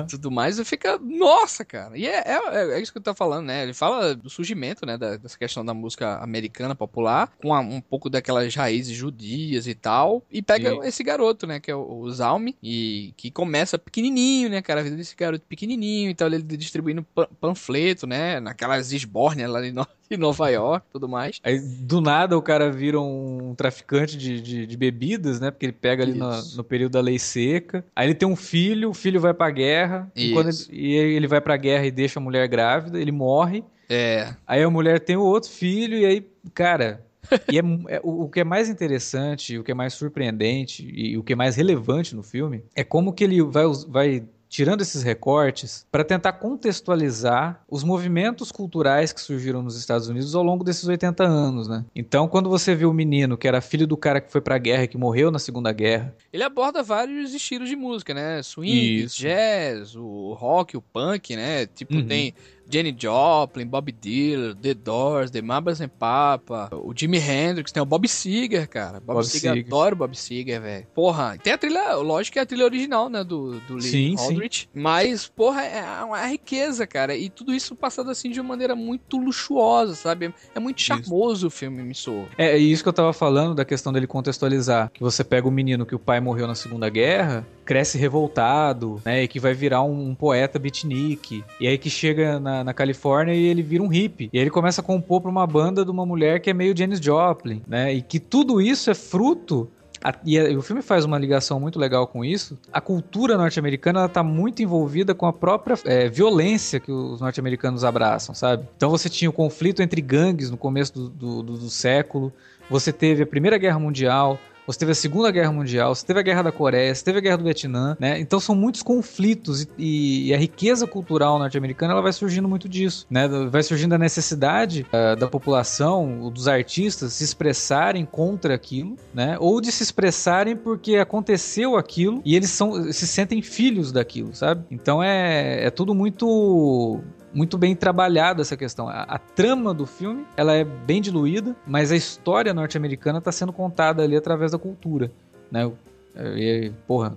E 0.02 0.06
tudo 0.06 0.30
mais, 0.30 0.58
eu 0.58 0.64
fica, 0.64 0.98
nossa, 0.98 1.62
cara. 1.62 1.96
E 1.96 2.06
é, 2.06 2.24
é, 2.26 2.72
é, 2.72 2.80
isso 2.80 2.90
que 2.90 2.96
eu 2.96 3.02
tô 3.02 3.14
falando, 3.14 3.46
né? 3.46 3.64
Ele 3.64 3.74
fala 3.74 4.14
do 4.14 4.30
surgimento, 4.30 4.86
né? 4.86 4.96
Da, 4.96 5.18
dessa 5.18 5.38
questão 5.38 5.62
da 5.62 5.74
música 5.74 6.22
americana 6.22 6.74
popular, 6.74 7.30
com 7.36 7.52
a, 7.52 7.60
um 7.60 7.82
pouco 7.82 8.08
daquelas 8.08 8.54
raízes 8.54 8.96
judias 8.96 9.66
e 9.66 9.74
tal. 9.74 10.22
E 10.30 10.40
pega 10.40 10.70
Sim. 10.70 10.80
esse 10.84 11.04
garoto, 11.04 11.46
né? 11.46 11.60
Que 11.60 11.70
é 11.70 11.76
o, 11.76 11.82
o 11.86 12.10
Zalmi, 12.10 12.56
e 12.62 13.12
que 13.18 13.30
começa 13.30 13.78
pequenininho, 13.78 14.48
né, 14.48 14.62
cara? 14.62 14.80
A 14.80 14.84
vida 14.84 14.96
desse 14.96 15.14
garoto 15.14 15.44
pequenininho 15.46 16.08
e 16.08 16.14
tal. 16.14 16.28
Ele 16.28 16.42
distribuindo 16.42 17.06
panfleto, 17.38 18.06
né? 18.06 18.40
Naquelas 18.40 18.90
esbórnias 18.90 19.50
lá 19.50 19.66
em 19.66 19.72
em 20.14 20.18
Nova 20.18 20.48
York 20.48 20.86
tudo 20.92 21.08
mais. 21.08 21.40
Aí, 21.42 21.58
do 21.58 22.00
nada, 22.00 22.36
o 22.36 22.42
cara 22.42 22.70
vira 22.70 23.00
um 23.00 23.54
traficante 23.56 24.16
de, 24.16 24.40
de, 24.40 24.66
de 24.66 24.76
bebidas, 24.76 25.40
né? 25.40 25.50
Porque 25.50 25.66
ele 25.66 25.72
pega 25.72 26.02
ali 26.02 26.14
no, 26.14 26.30
no, 26.56 26.64
período 26.64 26.92
da 26.92 27.00
lei 27.00 27.18
seca. 27.18 27.84
Aí 27.94 28.06
ele 28.06 28.14
tem 28.14 28.28
um 28.28 28.36
filho, 28.36 28.90
o 28.90 28.94
filho 28.94 29.20
vai 29.20 29.34
pra 29.34 29.50
guerra. 29.50 30.10
E, 30.14 30.32
ele, 30.32 30.50
e 30.70 30.94
ele 31.16 31.26
vai 31.26 31.40
pra 31.40 31.56
guerra 31.56 31.86
e 31.86 31.90
deixa 31.90 32.18
a 32.18 32.22
mulher 32.22 32.46
grávida, 32.48 33.00
ele 33.00 33.12
morre. 33.12 33.64
É. 33.88 34.34
Aí 34.46 34.62
a 34.62 34.70
mulher 34.70 35.00
tem 35.00 35.16
o 35.16 35.22
outro 35.22 35.50
filho, 35.50 35.96
e 35.96 36.06
aí, 36.06 36.26
cara. 36.52 37.04
e 37.50 37.58
é, 37.58 37.62
é, 37.88 38.00
o, 38.02 38.24
o, 38.24 38.28
que 38.28 38.40
é 38.40 38.44
mais 38.44 38.68
interessante, 38.68 39.58
o 39.58 39.64
que 39.64 39.70
é 39.70 39.74
mais 39.74 39.94
surpreendente 39.94 40.86
e 40.94 41.16
o 41.16 41.22
que 41.22 41.32
é 41.32 41.36
mais 41.36 41.56
relevante 41.56 42.14
no 42.14 42.22
filme 42.22 42.62
é 42.74 42.84
como 42.84 43.12
que 43.14 43.24
ele 43.24 43.42
vai, 43.42 43.64
vai 43.88 44.24
tirando 44.54 44.82
esses 44.82 45.02
recortes, 45.02 45.84
para 45.90 46.04
tentar 46.04 46.34
contextualizar 46.34 47.60
os 47.68 47.82
movimentos 47.82 48.52
culturais 48.52 49.12
que 49.12 49.20
surgiram 49.20 49.60
nos 49.60 49.76
Estados 49.76 50.06
Unidos 50.06 50.32
ao 50.32 50.44
longo 50.44 50.62
desses 50.62 50.86
80 50.86 51.24
anos, 51.24 51.66
né? 51.66 51.84
Então, 51.92 52.28
quando 52.28 52.48
você 52.48 52.72
vê 52.72 52.86
o 52.86 52.92
menino 52.92 53.36
que 53.36 53.48
era 53.48 53.60
filho 53.60 53.84
do 53.84 53.96
cara 53.96 54.20
que 54.20 54.30
foi 54.30 54.40
pra 54.40 54.56
guerra 54.56 54.84
e 54.84 54.88
que 54.88 54.96
morreu 54.96 55.32
na 55.32 55.40
Segunda 55.40 55.72
Guerra. 55.72 56.14
Ele 56.32 56.44
aborda 56.44 56.84
vários 56.84 57.34
estilos 57.34 57.68
de 57.68 57.74
música, 57.74 58.14
né? 58.14 58.44
Swing, 58.44 59.02
Isso. 59.02 59.18
jazz, 59.18 59.96
o 59.96 60.34
rock, 60.34 60.76
o 60.76 60.80
punk, 60.80 61.34
né? 61.34 61.66
Tipo, 61.66 61.96
uhum. 61.96 62.06
tem 62.06 62.32
Jenny 62.68 62.94
Joplin, 62.96 63.66
Bob 63.66 63.92
Dylan, 63.92 64.54
The 64.60 64.74
Doors, 64.74 65.30
The 65.30 65.42
Mamas 65.42 65.80
and 65.80 65.88
Papa, 65.88 66.70
o 66.72 66.92
Jimi 66.94 67.18
Hendrix, 67.18 67.72
tem 67.72 67.82
o 67.82 67.86
Bob 67.86 68.08
Seger, 68.08 68.68
cara. 68.68 69.00
Bob, 69.00 69.16
Bob 69.16 69.24
Seger, 69.24 69.52
Seger, 69.52 69.66
adoro 69.66 69.96
Bob 69.96 70.16
Seger, 70.16 70.60
velho. 70.60 70.86
Porra, 70.94 71.36
tem 71.42 71.52
a 71.52 71.58
trilha, 71.58 71.94
lógico 71.94 72.34
que 72.34 72.38
é 72.38 72.42
a 72.42 72.46
trilha 72.46 72.64
original, 72.64 73.08
né, 73.08 73.22
do, 73.22 73.60
do 73.60 73.74
Lee 73.74 73.82
sim, 73.82 74.16
Aldrich, 74.18 74.68
sim. 74.72 74.80
mas, 74.80 75.26
porra, 75.28 75.62
é 75.62 76.04
uma 76.04 76.26
riqueza, 76.26 76.86
cara, 76.86 77.14
e 77.14 77.28
tudo 77.28 77.54
isso 77.54 77.74
passado 77.74 78.10
assim 78.10 78.30
de 78.30 78.40
uma 78.40 78.48
maneira 78.48 78.74
muito 78.74 79.16
luxuosa, 79.16 79.94
sabe? 79.94 80.32
É 80.54 80.60
muito 80.60 80.80
charmoso 80.80 81.38
isso. 81.38 81.46
o 81.46 81.50
filme, 81.50 81.82
me 81.82 81.94
soa. 81.94 82.26
É, 82.38 82.56
isso 82.56 82.82
que 82.82 82.88
eu 82.88 82.92
tava 82.92 83.12
falando 83.12 83.54
da 83.54 83.64
questão 83.64 83.92
dele 83.92 84.06
contextualizar, 84.06 84.90
que 84.92 85.02
você 85.02 85.22
pega 85.24 85.46
o 85.48 85.50
menino 85.50 85.86
que 85.86 85.94
o 85.94 85.98
pai 85.98 86.20
morreu 86.20 86.46
na 86.46 86.54
Segunda 86.54 86.88
Guerra, 86.88 87.46
cresce 87.64 87.98
revoltado, 87.98 89.00
né, 89.04 89.22
e 89.22 89.28
que 89.28 89.40
vai 89.40 89.54
virar 89.54 89.82
um, 89.82 90.10
um 90.10 90.14
poeta 90.14 90.58
beatnik, 90.58 91.44
e 91.60 91.66
aí 91.66 91.78
que 91.78 91.90
chega 91.90 92.38
na 92.38 92.53
na, 92.62 92.74
Califórnia 92.74 93.34
e 93.34 93.44
ele 93.46 93.62
vira 93.62 93.82
um 93.82 93.88
hippie. 93.88 94.30
E 94.32 94.38
ele 94.38 94.50
começa 94.50 94.80
a 94.80 94.84
compor 94.84 95.20
pra 95.20 95.30
uma 95.30 95.46
banda 95.46 95.84
de 95.84 95.90
uma 95.90 96.04
mulher 96.04 96.40
que 96.40 96.50
é 96.50 96.54
meio 96.54 96.76
Janis 96.76 97.00
Joplin, 97.00 97.62
né? 97.66 97.92
E 97.92 98.02
que 98.02 98.20
tudo 98.20 98.60
isso 98.60 98.90
é 98.90 98.94
fruto 98.94 99.68
a, 100.04 100.14
e, 100.22 100.38
a, 100.38 100.50
e, 100.50 100.56
o 100.56 100.60
filme 100.60 100.82
faz 100.82 101.06
uma 101.06 101.18
ligação 101.18 101.58
muito 101.58 101.78
legal 101.78 102.06
com 102.06 102.22
isso. 102.22 102.58
A 102.70 102.78
cultura 102.78 103.38
norte-americana 103.38 104.04
está 104.04 104.22
muito 104.22 104.62
envolvida 104.62 105.14
com 105.14 105.24
a 105.24 105.32
própria 105.32 105.78
é, 105.86 106.10
violência 106.10 106.78
que 106.78 106.92
os 106.92 107.22
norte-americanos 107.22 107.84
abraçam, 107.84 108.34
sabe? 108.34 108.68
Então 108.76 108.90
você 108.90 109.08
tinha 109.08 109.30
o 109.30 109.32
conflito 109.32 109.80
entre 109.80 110.02
gangues 110.02 110.50
no 110.50 110.58
começo 110.58 110.92
do, 110.92 111.08
do, 111.08 111.42
do, 111.42 111.58
do 111.58 111.70
século, 111.70 112.30
você 112.68 112.92
teve 112.92 113.22
a 113.22 113.26
Primeira 113.26 113.56
Guerra 113.56 113.78
Mundial, 113.78 114.38
você 114.66 114.78
teve 114.78 114.92
a 114.92 114.94
Segunda 114.94 115.30
Guerra 115.30 115.52
Mundial, 115.52 115.94
você 115.94 116.06
teve 116.06 116.20
a 116.20 116.22
Guerra 116.22 116.42
da 116.42 116.52
Coreia, 116.52 116.94
você 116.94 117.04
teve 117.04 117.18
a 117.18 117.20
Guerra 117.20 117.38
do 117.38 117.44
Vietnã, 117.44 117.96
né? 118.00 118.18
Então 118.18 118.40
são 118.40 118.54
muitos 118.54 118.82
conflitos 118.82 119.66
e, 119.78 120.28
e, 120.28 120.34
a 120.34 120.38
riqueza 120.38 120.86
cultural 120.86 121.38
norte-americana 121.38 121.92
ela 121.92 122.02
vai 122.02 122.12
surgindo 122.12 122.48
muito 122.48 122.68
disso, 122.68 123.06
né? 123.10 123.28
Vai 123.50 123.62
surgindo 123.62 123.94
a 123.94 123.98
necessidade 123.98 124.86
uh, 124.92 125.16
da 125.16 125.26
população, 125.26 126.30
dos 126.30 126.48
artistas 126.48 127.12
se 127.12 127.24
expressarem 127.24 128.04
contra 128.04 128.54
aquilo, 128.54 128.96
né? 129.12 129.36
Ou 129.38 129.60
de 129.60 129.70
se 129.70 129.82
expressarem 129.82 130.56
porque 130.56 130.96
aconteceu 130.96 131.76
aquilo 131.76 132.22
e 132.24 132.34
eles 132.34 132.50
são 132.50 132.92
se 132.92 133.06
sentem 133.06 133.42
filhos 133.42 133.92
daquilo, 133.92 134.34
sabe? 134.34 134.64
Então 134.70 135.02
é, 135.02 135.64
é 135.64 135.70
tudo 135.70 135.94
muito 135.94 137.02
muito 137.34 137.58
bem 137.58 137.74
trabalhado 137.74 138.40
essa 138.40 138.56
questão. 138.56 138.88
A, 138.88 139.02
a, 139.02 139.18
trama 139.18 139.74
do 139.74 139.84
filme 139.84 140.24
ela 140.36 140.54
é 140.54 140.64
bem 140.64 141.02
diluída, 141.02 141.54
mas 141.66 141.90
a 141.90 141.96
história 141.96 142.54
norte-americana 142.54 143.18
está 143.18 143.32
sendo 143.32 143.52
contada 143.52 144.02
ali 144.02 144.16
através 144.16 144.52
da 144.52 144.58
cultura, 144.58 145.10
né? 145.50 145.70
E, 146.16 146.70
porra, 146.86 147.14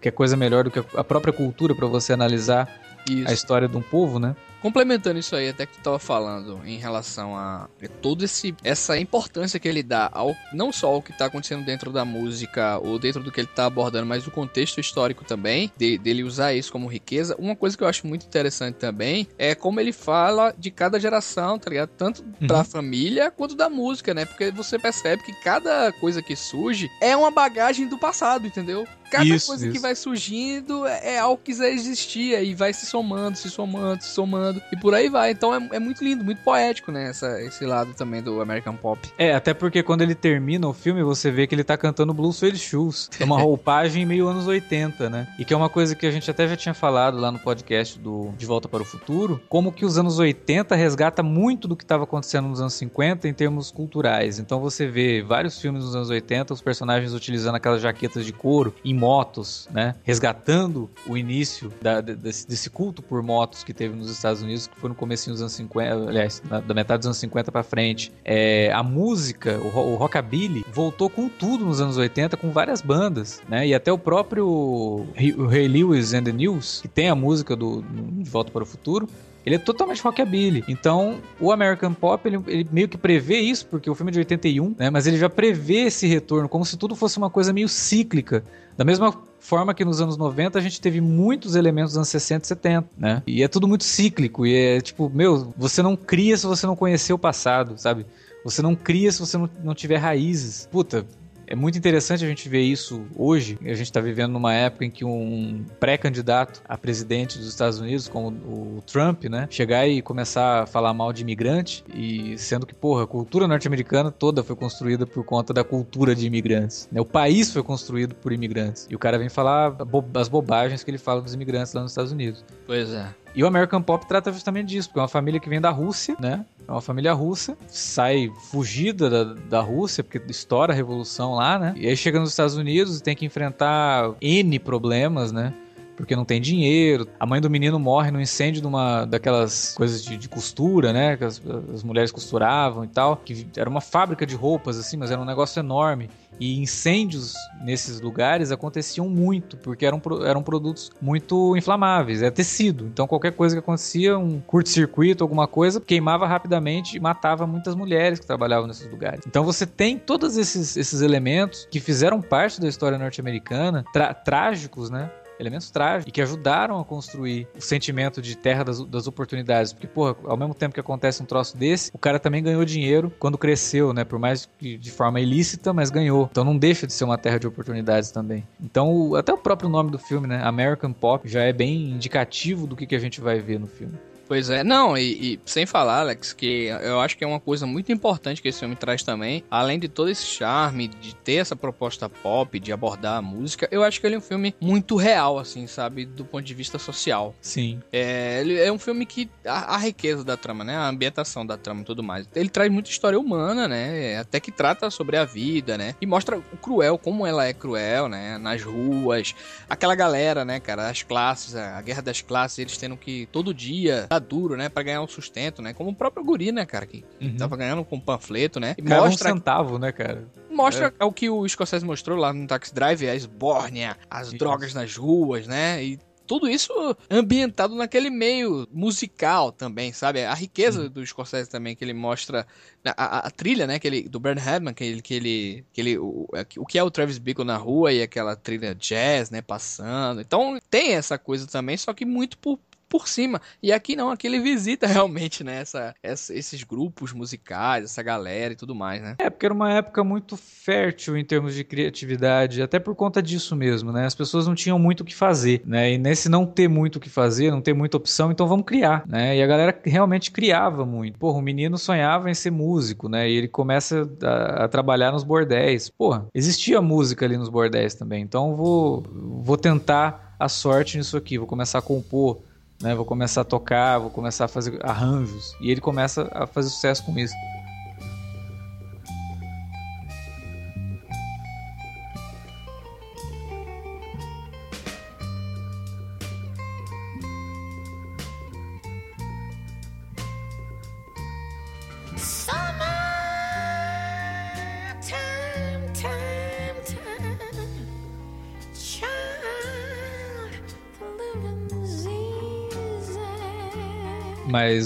que 0.00 0.10
coisa 0.10 0.36
melhor 0.36 0.64
do 0.64 0.70
que 0.70 0.82
a 0.96 1.04
própria 1.04 1.32
cultura 1.32 1.74
para 1.74 1.86
você 1.86 2.12
analisar 2.12 2.68
Isso. 3.08 3.28
a 3.28 3.32
história 3.32 3.68
de 3.68 3.76
um 3.76 3.82
povo, 3.82 4.18
né? 4.18 4.34
Complementando 4.60 5.18
isso 5.18 5.36
aí, 5.36 5.48
até 5.48 5.66
que 5.66 5.74
tu 5.74 5.82
tava 5.82 5.98
falando 5.98 6.60
em 6.64 6.78
relação 6.78 7.36
a 7.36 7.68
toda 8.02 8.24
essa 8.64 8.98
importância 8.98 9.58
que 9.60 9.68
ele 9.68 9.82
dá 9.82 10.10
ao 10.12 10.34
não 10.52 10.72
só 10.72 10.88
ao 10.88 11.02
que 11.02 11.16
tá 11.16 11.26
acontecendo 11.26 11.64
dentro 11.64 11.92
da 11.92 12.04
música 12.04 12.78
ou 12.78 12.98
dentro 12.98 13.22
do 13.22 13.30
que 13.30 13.40
ele 13.40 13.48
tá 13.48 13.66
abordando, 13.66 14.06
mas 14.06 14.26
o 14.26 14.30
contexto 14.30 14.80
histórico 14.80 15.24
também, 15.24 15.70
de, 15.76 15.98
dele 15.98 16.24
usar 16.24 16.54
isso 16.54 16.72
como 16.72 16.88
riqueza. 16.88 17.36
Uma 17.38 17.54
coisa 17.54 17.76
que 17.76 17.84
eu 17.84 17.88
acho 17.88 18.06
muito 18.06 18.26
interessante 18.26 18.76
também 18.76 19.28
é 19.38 19.54
como 19.54 19.80
ele 19.80 19.92
fala 19.92 20.52
de 20.56 20.70
cada 20.70 20.98
geração, 20.98 21.58
tá 21.58 21.70
ligado? 21.70 21.90
Tanto 21.96 22.22
uhum. 22.22 22.46
pra 22.46 22.64
família 22.64 23.30
quanto 23.30 23.54
da 23.54 23.68
música, 23.68 24.12
né? 24.12 24.24
Porque 24.24 24.50
você 24.50 24.78
percebe 24.78 25.22
que 25.22 25.32
cada 25.40 25.92
coisa 25.92 26.20
que 26.22 26.34
surge 26.34 26.90
é 27.00 27.16
uma 27.16 27.30
bagagem 27.30 27.86
do 27.88 27.98
passado, 27.98 28.46
entendeu? 28.46 28.86
Cada 29.10 29.24
isso, 29.24 29.48
coisa 29.48 29.66
isso. 29.66 29.74
que 29.74 29.78
vai 29.80 29.94
surgindo 29.94 30.86
é, 30.86 31.14
é 31.14 31.18
algo 31.18 31.40
que 31.42 31.54
já 31.54 31.68
existia 31.68 32.42
e 32.42 32.54
vai 32.54 32.72
se 32.72 32.86
somando, 32.86 33.36
se 33.36 33.50
somando, 33.50 34.02
se 34.02 34.10
somando 34.10 34.62
e 34.72 34.76
por 34.76 34.94
aí 34.94 35.08
vai. 35.08 35.30
Então 35.30 35.54
é, 35.54 35.76
é 35.76 35.78
muito 35.78 36.02
lindo, 36.04 36.24
muito 36.24 36.42
poético, 36.42 36.92
né? 36.92 37.08
Essa, 37.08 37.40
esse 37.42 37.64
lado 37.64 37.94
também 37.94 38.22
do 38.22 38.40
American 38.40 38.76
Pop. 38.76 39.00
É, 39.18 39.34
até 39.34 39.54
porque 39.54 39.82
quando 39.82 40.02
ele 40.02 40.14
termina 40.14 40.68
o 40.68 40.72
filme, 40.72 41.02
você 41.02 41.30
vê 41.30 41.46
que 41.46 41.54
ele 41.54 41.64
tá 41.64 41.76
cantando 41.76 42.12
Blue 42.12 42.32
Suede 42.32 42.58
Shoes. 42.58 43.08
É 43.18 43.24
uma 43.24 43.38
roupagem 43.40 44.04
meio 44.04 44.28
anos 44.28 44.46
80, 44.46 45.08
né? 45.10 45.28
E 45.38 45.44
que 45.44 45.54
é 45.54 45.56
uma 45.56 45.68
coisa 45.68 45.94
que 45.94 46.06
a 46.06 46.10
gente 46.10 46.30
até 46.30 46.46
já 46.46 46.56
tinha 46.56 46.74
falado 46.74 47.18
lá 47.18 47.30
no 47.30 47.38
podcast 47.38 47.98
do 47.98 48.32
De 48.36 48.46
Volta 48.46 48.68
para 48.68 48.82
o 48.82 48.84
Futuro, 48.84 49.40
como 49.48 49.72
que 49.72 49.84
os 49.84 49.98
anos 49.98 50.18
80 50.18 50.74
resgata 50.74 51.22
muito 51.22 51.66
do 51.66 51.76
que 51.76 51.84
estava 51.84 52.04
acontecendo 52.04 52.48
nos 52.48 52.60
anos 52.60 52.74
50 52.74 53.28
em 53.28 53.32
termos 53.32 53.70
culturais. 53.70 54.38
Então 54.38 54.60
você 54.60 54.86
vê 54.86 55.22
vários 55.22 55.60
filmes 55.60 55.84
nos 55.84 55.94
anos 55.94 56.10
80, 56.10 56.54
os 56.54 56.60
personagens 56.60 57.12
utilizando 57.14 57.54
aquelas 57.54 57.80
jaquetas 57.80 58.24
de 58.24 58.32
couro 58.32 58.74
em 58.84 58.94
motos, 58.98 59.68
né? 59.72 59.94
Resgatando 60.02 60.90
o 61.06 61.16
início 61.16 61.72
da, 61.80 62.00
desse, 62.00 62.46
desse 62.46 62.68
culto 62.68 63.02
por 63.02 63.22
motos 63.22 63.62
que 63.64 63.72
teve 63.72 63.96
nos 63.96 64.10
Estados 64.10 64.42
Unidos, 64.42 64.66
que 64.66 64.78
foi 64.78 64.88
no 64.88 64.94
começo 64.94 65.30
dos 65.30 65.40
anos 65.40 65.52
50, 65.52 66.08
aliás, 66.08 66.42
na, 66.48 66.60
da 66.60 66.74
metade 66.74 66.98
dos 66.98 67.06
anos 67.06 67.18
50 67.18 67.52
para 67.52 67.62
frente. 67.62 68.12
É, 68.24 68.72
a 68.72 68.82
música, 68.82 69.58
o, 69.58 69.92
o 69.92 69.96
rockabilly, 69.96 70.64
voltou 70.72 71.08
com 71.08 71.28
tudo 71.28 71.64
nos 71.64 71.80
anos 71.80 71.96
80, 71.96 72.36
com 72.36 72.50
várias 72.50 72.82
bandas, 72.82 73.40
né? 73.48 73.66
E 73.66 73.74
até 73.74 73.92
o 73.92 73.98
próprio 73.98 75.06
Ray 75.14 75.68
Lewis 75.68 76.12
and 76.12 76.24
the 76.24 76.32
News, 76.32 76.80
que 76.82 76.88
tem 76.88 77.08
a 77.08 77.14
música 77.14 77.54
do 77.54 77.82
De 77.82 78.28
Volta 78.28 78.50
para 78.50 78.62
o 78.62 78.66
Futuro, 78.66 79.08
ele 79.48 79.54
é 79.54 79.58
totalmente 79.58 80.02
rockabilly. 80.02 80.62
Então, 80.68 81.16
o 81.40 81.50
American 81.50 81.94
Pop, 81.94 82.26
ele, 82.28 82.38
ele, 82.46 82.68
meio 82.70 82.86
que 82.86 82.98
prevê 82.98 83.38
isso, 83.38 83.66
porque 83.66 83.88
o 83.88 83.94
filme 83.94 84.10
é 84.10 84.12
de 84.12 84.18
81, 84.18 84.74
né? 84.78 84.90
Mas 84.90 85.06
ele 85.06 85.16
já 85.16 85.30
prevê 85.30 85.86
esse 85.86 86.06
retorno, 86.06 86.48
como 86.48 86.66
se 86.66 86.76
tudo 86.76 86.94
fosse 86.94 87.16
uma 87.16 87.30
coisa 87.30 87.50
meio 87.50 87.68
cíclica. 87.68 88.44
Da 88.76 88.84
mesma 88.84 89.12
forma 89.40 89.72
que 89.72 89.84
nos 89.86 90.00
anos 90.02 90.18
90 90.18 90.58
a 90.58 90.62
gente 90.62 90.80
teve 90.80 91.00
muitos 91.00 91.56
elementos 91.56 91.92
dos 91.92 91.96
anos 91.96 92.08
60 92.08 92.44
e 92.44 92.48
70, 92.48 92.88
né? 92.98 93.22
E 93.26 93.42
é 93.42 93.48
tudo 93.48 93.66
muito 93.66 93.84
cíclico. 93.84 94.46
E 94.46 94.54
é 94.54 94.80
tipo, 94.82 95.08
meu, 95.08 95.52
você 95.56 95.82
não 95.82 95.96
cria 95.96 96.36
se 96.36 96.46
você 96.46 96.66
não 96.66 96.76
conhecer 96.76 97.14
o 97.14 97.18
passado, 97.18 97.78
sabe? 97.78 98.04
Você 98.44 98.60
não 98.60 98.74
cria 98.74 99.10
se 99.10 99.18
você 99.18 99.38
não, 99.38 99.48
não 99.64 99.74
tiver 99.74 99.96
raízes. 99.96 100.68
Puta, 100.70 101.06
é 101.48 101.56
muito 101.56 101.78
interessante 101.78 102.24
a 102.24 102.28
gente 102.28 102.48
ver 102.48 102.60
isso 102.60 103.06
hoje. 103.16 103.58
A 103.62 103.68
gente 103.68 103.82
está 103.82 104.00
vivendo 104.00 104.32
numa 104.32 104.52
época 104.52 104.84
em 104.84 104.90
que 104.90 105.04
um 105.04 105.64
pré-candidato 105.80 106.62
a 106.68 106.76
presidente 106.76 107.38
dos 107.38 107.48
Estados 107.48 107.80
Unidos, 107.80 108.06
como 108.06 108.28
o 108.28 108.82
Trump, 108.82 109.24
né, 109.24 109.48
chegar 109.50 109.88
e 109.88 110.02
começar 110.02 110.62
a 110.62 110.66
falar 110.66 110.92
mal 110.92 111.12
de 111.12 111.22
imigrante, 111.22 111.82
e 111.94 112.36
sendo 112.36 112.66
que, 112.66 112.74
porra, 112.74 113.04
a 113.04 113.06
cultura 113.06 113.48
norte-americana 113.48 114.10
toda 114.10 114.42
foi 114.42 114.54
construída 114.54 115.06
por 115.06 115.24
conta 115.24 115.54
da 115.54 115.64
cultura 115.64 116.14
de 116.14 116.26
imigrantes. 116.26 116.86
Né? 116.92 117.00
O 117.00 117.06
país 117.06 117.50
foi 117.50 117.62
construído 117.62 118.14
por 118.14 118.30
imigrantes. 118.32 118.86
E 118.90 118.94
o 118.94 118.98
cara 118.98 119.18
vem 119.18 119.30
falar 119.30 119.74
as 120.14 120.28
bobagens 120.28 120.84
que 120.84 120.90
ele 120.90 120.98
fala 120.98 121.22
dos 121.22 121.32
imigrantes 121.32 121.72
lá 121.72 121.80
nos 121.80 121.92
Estados 121.92 122.12
Unidos. 122.12 122.44
Pois 122.66 122.92
é. 122.92 123.08
E 123.38 123.44
o 123.44 123.46
American 123.46 123.80
Pop 123.80 124.04
trata 124.04 124.32
justamente 124.32 124.66
disso, 124.66 124.88
porque 124.88 124.98
é 124.98 125.02
uma 125.02 125.06
família 125.06 125.38
que 125.38 125.48
vem 125.48 125.60
da 125.60 125.70
Rússia, 125.70 126.16
né? 126.18 126.44
É 126.66 126.72
uma 126.72 126.80
família 126.80 127.12
russa, 127.12 127.56
sai 127.68 128.32
fugida 128.50 129.08
da, 129.08 129.32
da 129.32 129.60
Rússia, 129.60 130.02
porque 130.02 130.20
estoura 130.28 130.72
a 130.72 130.76
revolução 130.76 131.34
lá, 131.34 131.56
né? 131.56 131.72
E 131.76 131.86
aí 131.86 131.96
chega 131.96 132.18
nos 132.18 132.30
Estados 132.30 132.56
Unidos 132.56 132.98
e 132.98 133.02
tem 133.02 133.14
que 133.14 133.24
enfrentar 133.24 134.10
N 134.20 134.58
problemas, 134.58 135.30
né? 135.30 135.54
Porque 135.98 136.14
não 136.14 136.24
tem 136.24 136.40
dinheiro. 136.40 137.08
A 137.18 137.26
mãe 137.26 137.40
do 137.40 137.50
menino 137.50 137.76
morre 137.76 138.12
no 138.12 138.20
incêndio 138.20 138.60
de 138.60 138.66
uma 138.68 139.04
daquelas 139.04 139.74
coisas 139.76 140.00
de, 140.04 140.16
de 140.16 140.28
costura, 140.28 140.92
né? 140.92 141.16
Que 141.16 141.24
as, 141.24 141.42
as, 141.74 141.82
mulheres 141.82 142.12
costuravam 142.12 142.84
e 142.84 142.86
tal. 142.86 143.16
Que 143.16 143.44
era 143.56 143.68
uma 143.68 143.80
fábrica 143.80 144.24
de 144.24 144.36
roupas, 144.36 144.78
assim, 144.78 144.96
mas 144.96 145.10
era 145.10 145.20
um 145.20 145.24
negócio 145.24 145.58
enorme. 145.58 146.08
E 146.38 146.60
incêndios 146.60 147.34
nesses 147.60 148.00
lugares 148.00 148.52
aconteciam 148.52 149.08
muito, 149.08 149.56
porque 149.56 149.84
eram, 149.84 150.00
eram 150.24 150.40
produtos 150.40 150.92
muito 151.02 151.56
inflamáveis, 151.56 152.22
é 152.22 152.30
tecido. 152.30 152.86
Então 152.86 153.08
qualquer 153.08 153.32
coisa 153.32 153.56
que 153.56 153.58
acontecia, 153.58 154.16
um 154.16 154.40
curto-circuito, 154.40 155.24
alguma 155.24 155.48
coisa, 155.48 155.80
queimava 155.80 156.28
rapidamente 156.28 156.96
e 156.96 157.00
matava 157.00 157.44
muitas 157.44 157.74
mulheres 157.74 158.20
que 158.20 158.26
trabalhavam 158.26 158.68
nesses 158.68 158.88
lugares. 158.88 159.24
Então 159.26 159.42
você 159.42 159.66
tem 159.66 159.98
todos 159.98 160.36
esses, 160.36 160.76
esses 160.76 161.00
elementos 161.00 161.66
que 161.68 161.80
fizeram 161.80 162.22
parte 162.22 162.60
da 162.60 162.68
história 162.68 162.96
norte-americana, 162.96 163.84
trágicos, 164.24 164.90
né? 164.90 165.10
Elementos 165.38 165.70
trágicos 165.70 166.08
e 166.08 166.12
que 166.12 166.20
ajudaram 166.20 166.80
a 166.80 166.84
construir 166.84 167.46
o 167.56 167.60
sentimento 167.60 168.20
de 168.20 168.36
terra 168.36 168.64
das, 168.64 168.84
das 168.84 169.06
oportunidades. 169.06 169.72
Porque, 169.72 169.86
porra, 169.86 170.16
ao 170.24 170.36
mesmo 170.36 170.54
tempo 170.54 170.74
que 170.74 170.80
acontece 170.80 171.22
um 171.22 171.26
troço 171.26 171.56
desse, 171.56 171.90
o 171.94 171.98
cara 171.98 172.18
também 172.18 172.42
ganhou 172.42 172.64
dinheiro 172.64 173.12
quando 173.18 173.38
cresceu, 173.38 173.92
né? 173.92 174.04
Por 174.04 174.18
mais 174.18 174.48
que 174.58 174.76
de 174.76 174.90
forma 174.90 175.20
ilícita, 175.20 175.72
mas 175.72 175.90
ganhou. 175.90 176.28
Então 176.30 176.44
não 176.44 176.56
deixa 176.56 176.86
de 176.86 176.92
ser 176.92 177.04
uma 177.04 177.18
terra 177.18 177.38
de 177.38 177.46
oportunidades 177.46 178.10
também. 178.10 178.46
Então, 178.60 179.14
até 179.14 179.32
o 179.32 179.38
próprio 179.38 179.68
nome 179.68 179.90
do 179.90 179.98
filme, 179.98 180.26
né? 180.26 180.42
American 180.42 180.92
Pop, 180.92 181.28
já 181.28 181.42
é 181.42 181.52
bem 181.52 181.90
indicativo 181.90 182.66
do 182.66 182.76
que, 182.76 182.86
que 182.86 182.94
a 182.94 182.98
gente 182.98 183.20
vai 183.20 183.38
ver 183.38 183.58
no 183.58 183.66
filme. 183.66 183.98
Pois 184.28 184.50
é, 184.50 184.62
não, 184.62 184.96
e, 184.96 185.34
e, 185.34 185.40
sem 185.46 185.64
falar, 185.64 186.00
Alex, 186.00 186.34
que 186.34 186.66
eu 186.66 187.00
acho 187.00 187.16
que 187.16 187.24
é 187.24 187.26
uma 187.26 187.40
coisa 187.40 187.66
muito 187.66 187.90
importante 187.90 188.42
que 188.42 188.48
esse 188.48 188.60
filme 188.60 188.76
traz 188.76 189.02
também, 189.02 189.42
além 189.50 189.78
de 189.78 189.88
todo 189.88 190.10
esse 190.10 190.26
charme, 190.26 190.86
de 190.86 191.14
ter 191.14 191.36
essa 191.36 191.56
proposta 191.56 192.10
pop, 192.10 192.60
de 192.60 192.70
abordar 192.70 193.16
a 193.16 193.22
música, 193.22 193.66
eu 193.70 193.82
acho 193.82 193.98
que 193.98 194.06
ele 194.06 194.16
é 194.16 194.18
um 194.18 194.22
filme 194.22 194.54
muito 194.60 194.96
real, 194.96 195.38
assim, 195.38 195.66
sabe, 195.66 196.04
do 196.04 196.26
ponto 196.26 196.44
de 196.44 196.52
vista 196.52 196.78
social. 196.78 197.34
Sim. 197.40 197.80
É, 197.90 198.40
ele 198.42 198.60
é 198.60 198.70
um 198.70 198.78
filme 198.78 199.06
que 199.06 199.30
a, 199.46 199.76
a 199.76 199.78
riqueza 199.78 200.22
da 200.22 200.36
trama, 200.36 200.62
né, 200.62 200.76
a 200.76 200.88
ambientação 200.88 201.46
da 201.46 201.56
trama 201.56 201.80
e 201.80 201.84
tudo 201.84 202.02
mais, 202.02 202.28
ele 202.34 202.50
traz 202.50 202.70
muita 202.70 202.90
história 202.90 203.18
humana, 203.18 203.66
né, 203.66 204.18
até 204.18 204.38
que 204.38 204.52
trata 204.52 204.90
sobre 204.90 205.16
a 205.16 205.24
vida, 205.24 205.78
né, 205.78 205.94
e 206.02 206.06
mostra 206.06 206.36
o 206.36 206.56
cruel, 206.58 206.98
como 206.98 207.26
ela 207.26 207.46
é 207.46 207.54
cruel, 207.54 208.10
né, 208.10 208.36
nas 208.36 208.62
ruas, 208.62 209.34
aquela 209.70 209.94
galera, 209.94 210.44
né, 210.44 210.60
cara, 210.60 210.90
as 210.90 211.02
classes, 211.02 211.56
a 211.56 211.80
guerra 211.80 212.02
das 212.02 212.20
classes, 212.20 212.58
eles 212.58 212.76
tendo 212.76 212.96
que 212.96 213.26
todo 213.32 213.54
dia 213.54 214.06
duro, 214.18 214.56
né? 214.56 214.68
Pra 214.68 214.82
ganhar 214.82 215.02
um 215.02 215.08
sustento, 215.08 215.62
né? 215.62 215.72
Como 215.72 215.90
o 215.90 215.94
próprio 215.94 216.24
Guri, 216.24 216.52
né, 216.52 216.64
cara? 216.64 216.86
Que 216.86 217.04
uhum. 217.20 217.36
tava 217.36 217.56
ganhando 217.56 217.84
com 217.84 217.98
panfleto, 217.98 218.58
né? 218.60 218.74
E 218.78 218.82
cara, 218.82 219.02
mostra... 219.02 219.32
um 219.32 219.36
centavo, 219.36 219.78
né, 219.78 219.92
cara? 219.92 220.26
Mostra 220.50 220.92
é. 220.98 221.04
o 221.04 221.12
que 221.12 221.28
o 221.30 221.48
Scorsese 221.48 221.84
mostrou 221.84 222.18
lá 222.18 222.32
no 222.32 222.46
Taxi 222.46 222.74
Drive, 222.74 223.08
a 223.08 223.14
esbórnia, 223.14 223.96
as 224.10 224.28
Isso. 224.28 224.38
drogas 224.38 224.74
nas 224.74 224.96
ruas, 224.96 225.46
né? 225.46 225.82
E 225.82 225.98
tudo 226.28 226.46
isso 226.46 226.70
ambientado 227.10 227.74
naquele 227.74 228.10
meio 228.10 228.68
musical 228.70 229.50
também, 229.50 229.92
sabe? 229.94 230.22
A 230.22 230.34
riqueza 230.34 230.82
Sim. 230.82 230.90
do 230.90 231.04
Scorsese 231.04 231.48
também, 231.48 231.74
que 231.74 231.82
ele 231.82 231.94
mostra 231.94 232.46
a, 232.84 233.04
a, 233.04 233.18
a, 233.26 233.30
trilha, 233.30 233.66
né, 233.66 233.78
que 233.78 233.88
ele, 233.88 234.02
do 234.02 234.20
Bern 234.20 234.38
Hadman, 234.38 234.74
que 234.74 234.84
ele, 234.84 235.02
que 235.02 235.14
ele, 235.14 235.64
que 235.72 235.80
ele 235.80 235.98
o, 235.98 236.28
o 236.58 236.66
que 236.66 236.78
é 236.78 236.82
o 236.82 236.90
Travis 236.90 237.16
Bickle 237.16 237.46
na 237.46 237.56
rua 237.56 237.92
e 237.92 238.02
aquela 238.02 238.36
trilha 238.36 238.74
jazz, 238.74 239.30
né, 239.30 239.40
passando. 239.40 240.20
Então 240.20 240.58
tem 240.68 240.92
essa 240.92 241.16
coisa 241.18 241.46
também, 241.46 241.78
só 241.78 241.94
que 241.94 242.04
muito 242.04 242.36
por, 242.36 242.58
por 242.88 243.08
cima. 243.08 243.40
E 243.62 243.72
aqui 243.72 243.94
não, 243.94 244.10
aqui 244.10 244.26
ele 244.26 244.40
visita 244.40 244.86
realmente, 244.88 245.44
né, 245.44 245.60
essa, 245.60 245.94
essa, 246.02 246.34
esses 246.34 246.62
grupos 246.64 247.12
musicais, 247.12 247.84
essa 247.84 248.02
galera 248.02 248.52
e 248.52 248.56
tudo 248.56 248.74
mais, 248.74 249.02
né? 249.02 249.16
É, 249.18 249.28
porque 249.28 249.46
era 249.46 249.54
uma 249.54 249.72
época 249.72 250.02
muito 250.02 250.36
fértil 250.36 251.16
em 251.16 251.24
termos 251.24 251.54
de 251.54 251.64
criatividade, 251.64 252.62
até 252.62 252.78
por 252.78 252.94
conta 252.94 253.22
disso 253.22 253.54
mesmo, 253.54 253.92
né? 253.92 254.06
As 254.06 254.14
pessoas 254.14 254.46
não 254.46 254.54
tinham 254.54 254.78
muito 254.78 255.00
o 255.00 255.04
que 255.04 255.14
fazer, 255.14 255.62
né? 255.64 255.92
E 255.92 255.98
nesse 255.98 256.28
não 256.28 256.46
ter 256.46 256.68
muito 256.68 256.96
o 256.96 257.00
que 257.00 257.10
fazer, 257.10 257.50
não 257.50 257.60
ter 257.60 257.74
muita 257.74 257.96
opção, 257.96 258.30
então 258.30 258.46
vamos 258.46 258.66
criar, 258.66 259.04
né? 259.06 259.36
E 259.36 259.42
a 259.42 259.46
galera 259.46 259.78
realmente 259.84 260.30
criava 260.30 260.84
muito. 260.84 261.18
Porra, 261.18 261.38
o 261.38 261.42
menino 261.42 261.76
sonhava 261.78 262.30
em 262.30 262.34
ser 262.34 262.50
músico, 262.50 263.08
né? 263.08 263.28
E 263.28 263.36
ele 263.36 263.48
começa 263.48 264.08
a, 264.22 264.64
a 264.64 264.68
trabalhar 264.68 265.12
nos 265.12 265.24
bordéis. 265.24 265.90
Porra, 265.90 266.26
existia 266.34 266.80
música 266.80 267.24
ali 267.24 267.36
nos 267.36 267.48
bordéis 267.48 267.94
também, 267.94 268.22
então 268.22 268.56
vou, 268.56 269.02
vou 269.42 269.56
tentar 269.56 270.36
a 270.38 270.48
sorte 270.48 270.96
nisso 270.96 271.16
aqui, 271.16 271.36
vou 271.36 271.46
começar 271.46 271.78
a 271.78 271.82
compor 271.82 272.38
né? 272.82 272.94
Vou 272.94 273.04
começar 273.04 273.42
a 273.42 273.44
tocar, 273.44 273.98
vou 273.98 274.10
começar 274.10 274.46
a 274.46 274.48
fazer 274.48 274.78
arranjos. 274.84 275.56
E 275.60 275.70
ele 275.70 275.80
começa 275.80 276.28
a 276.32 276.46
fazer 276.46 276.70
sucesso 276.70 277.04
com 277.04 277.18
isso. 277.18 277.34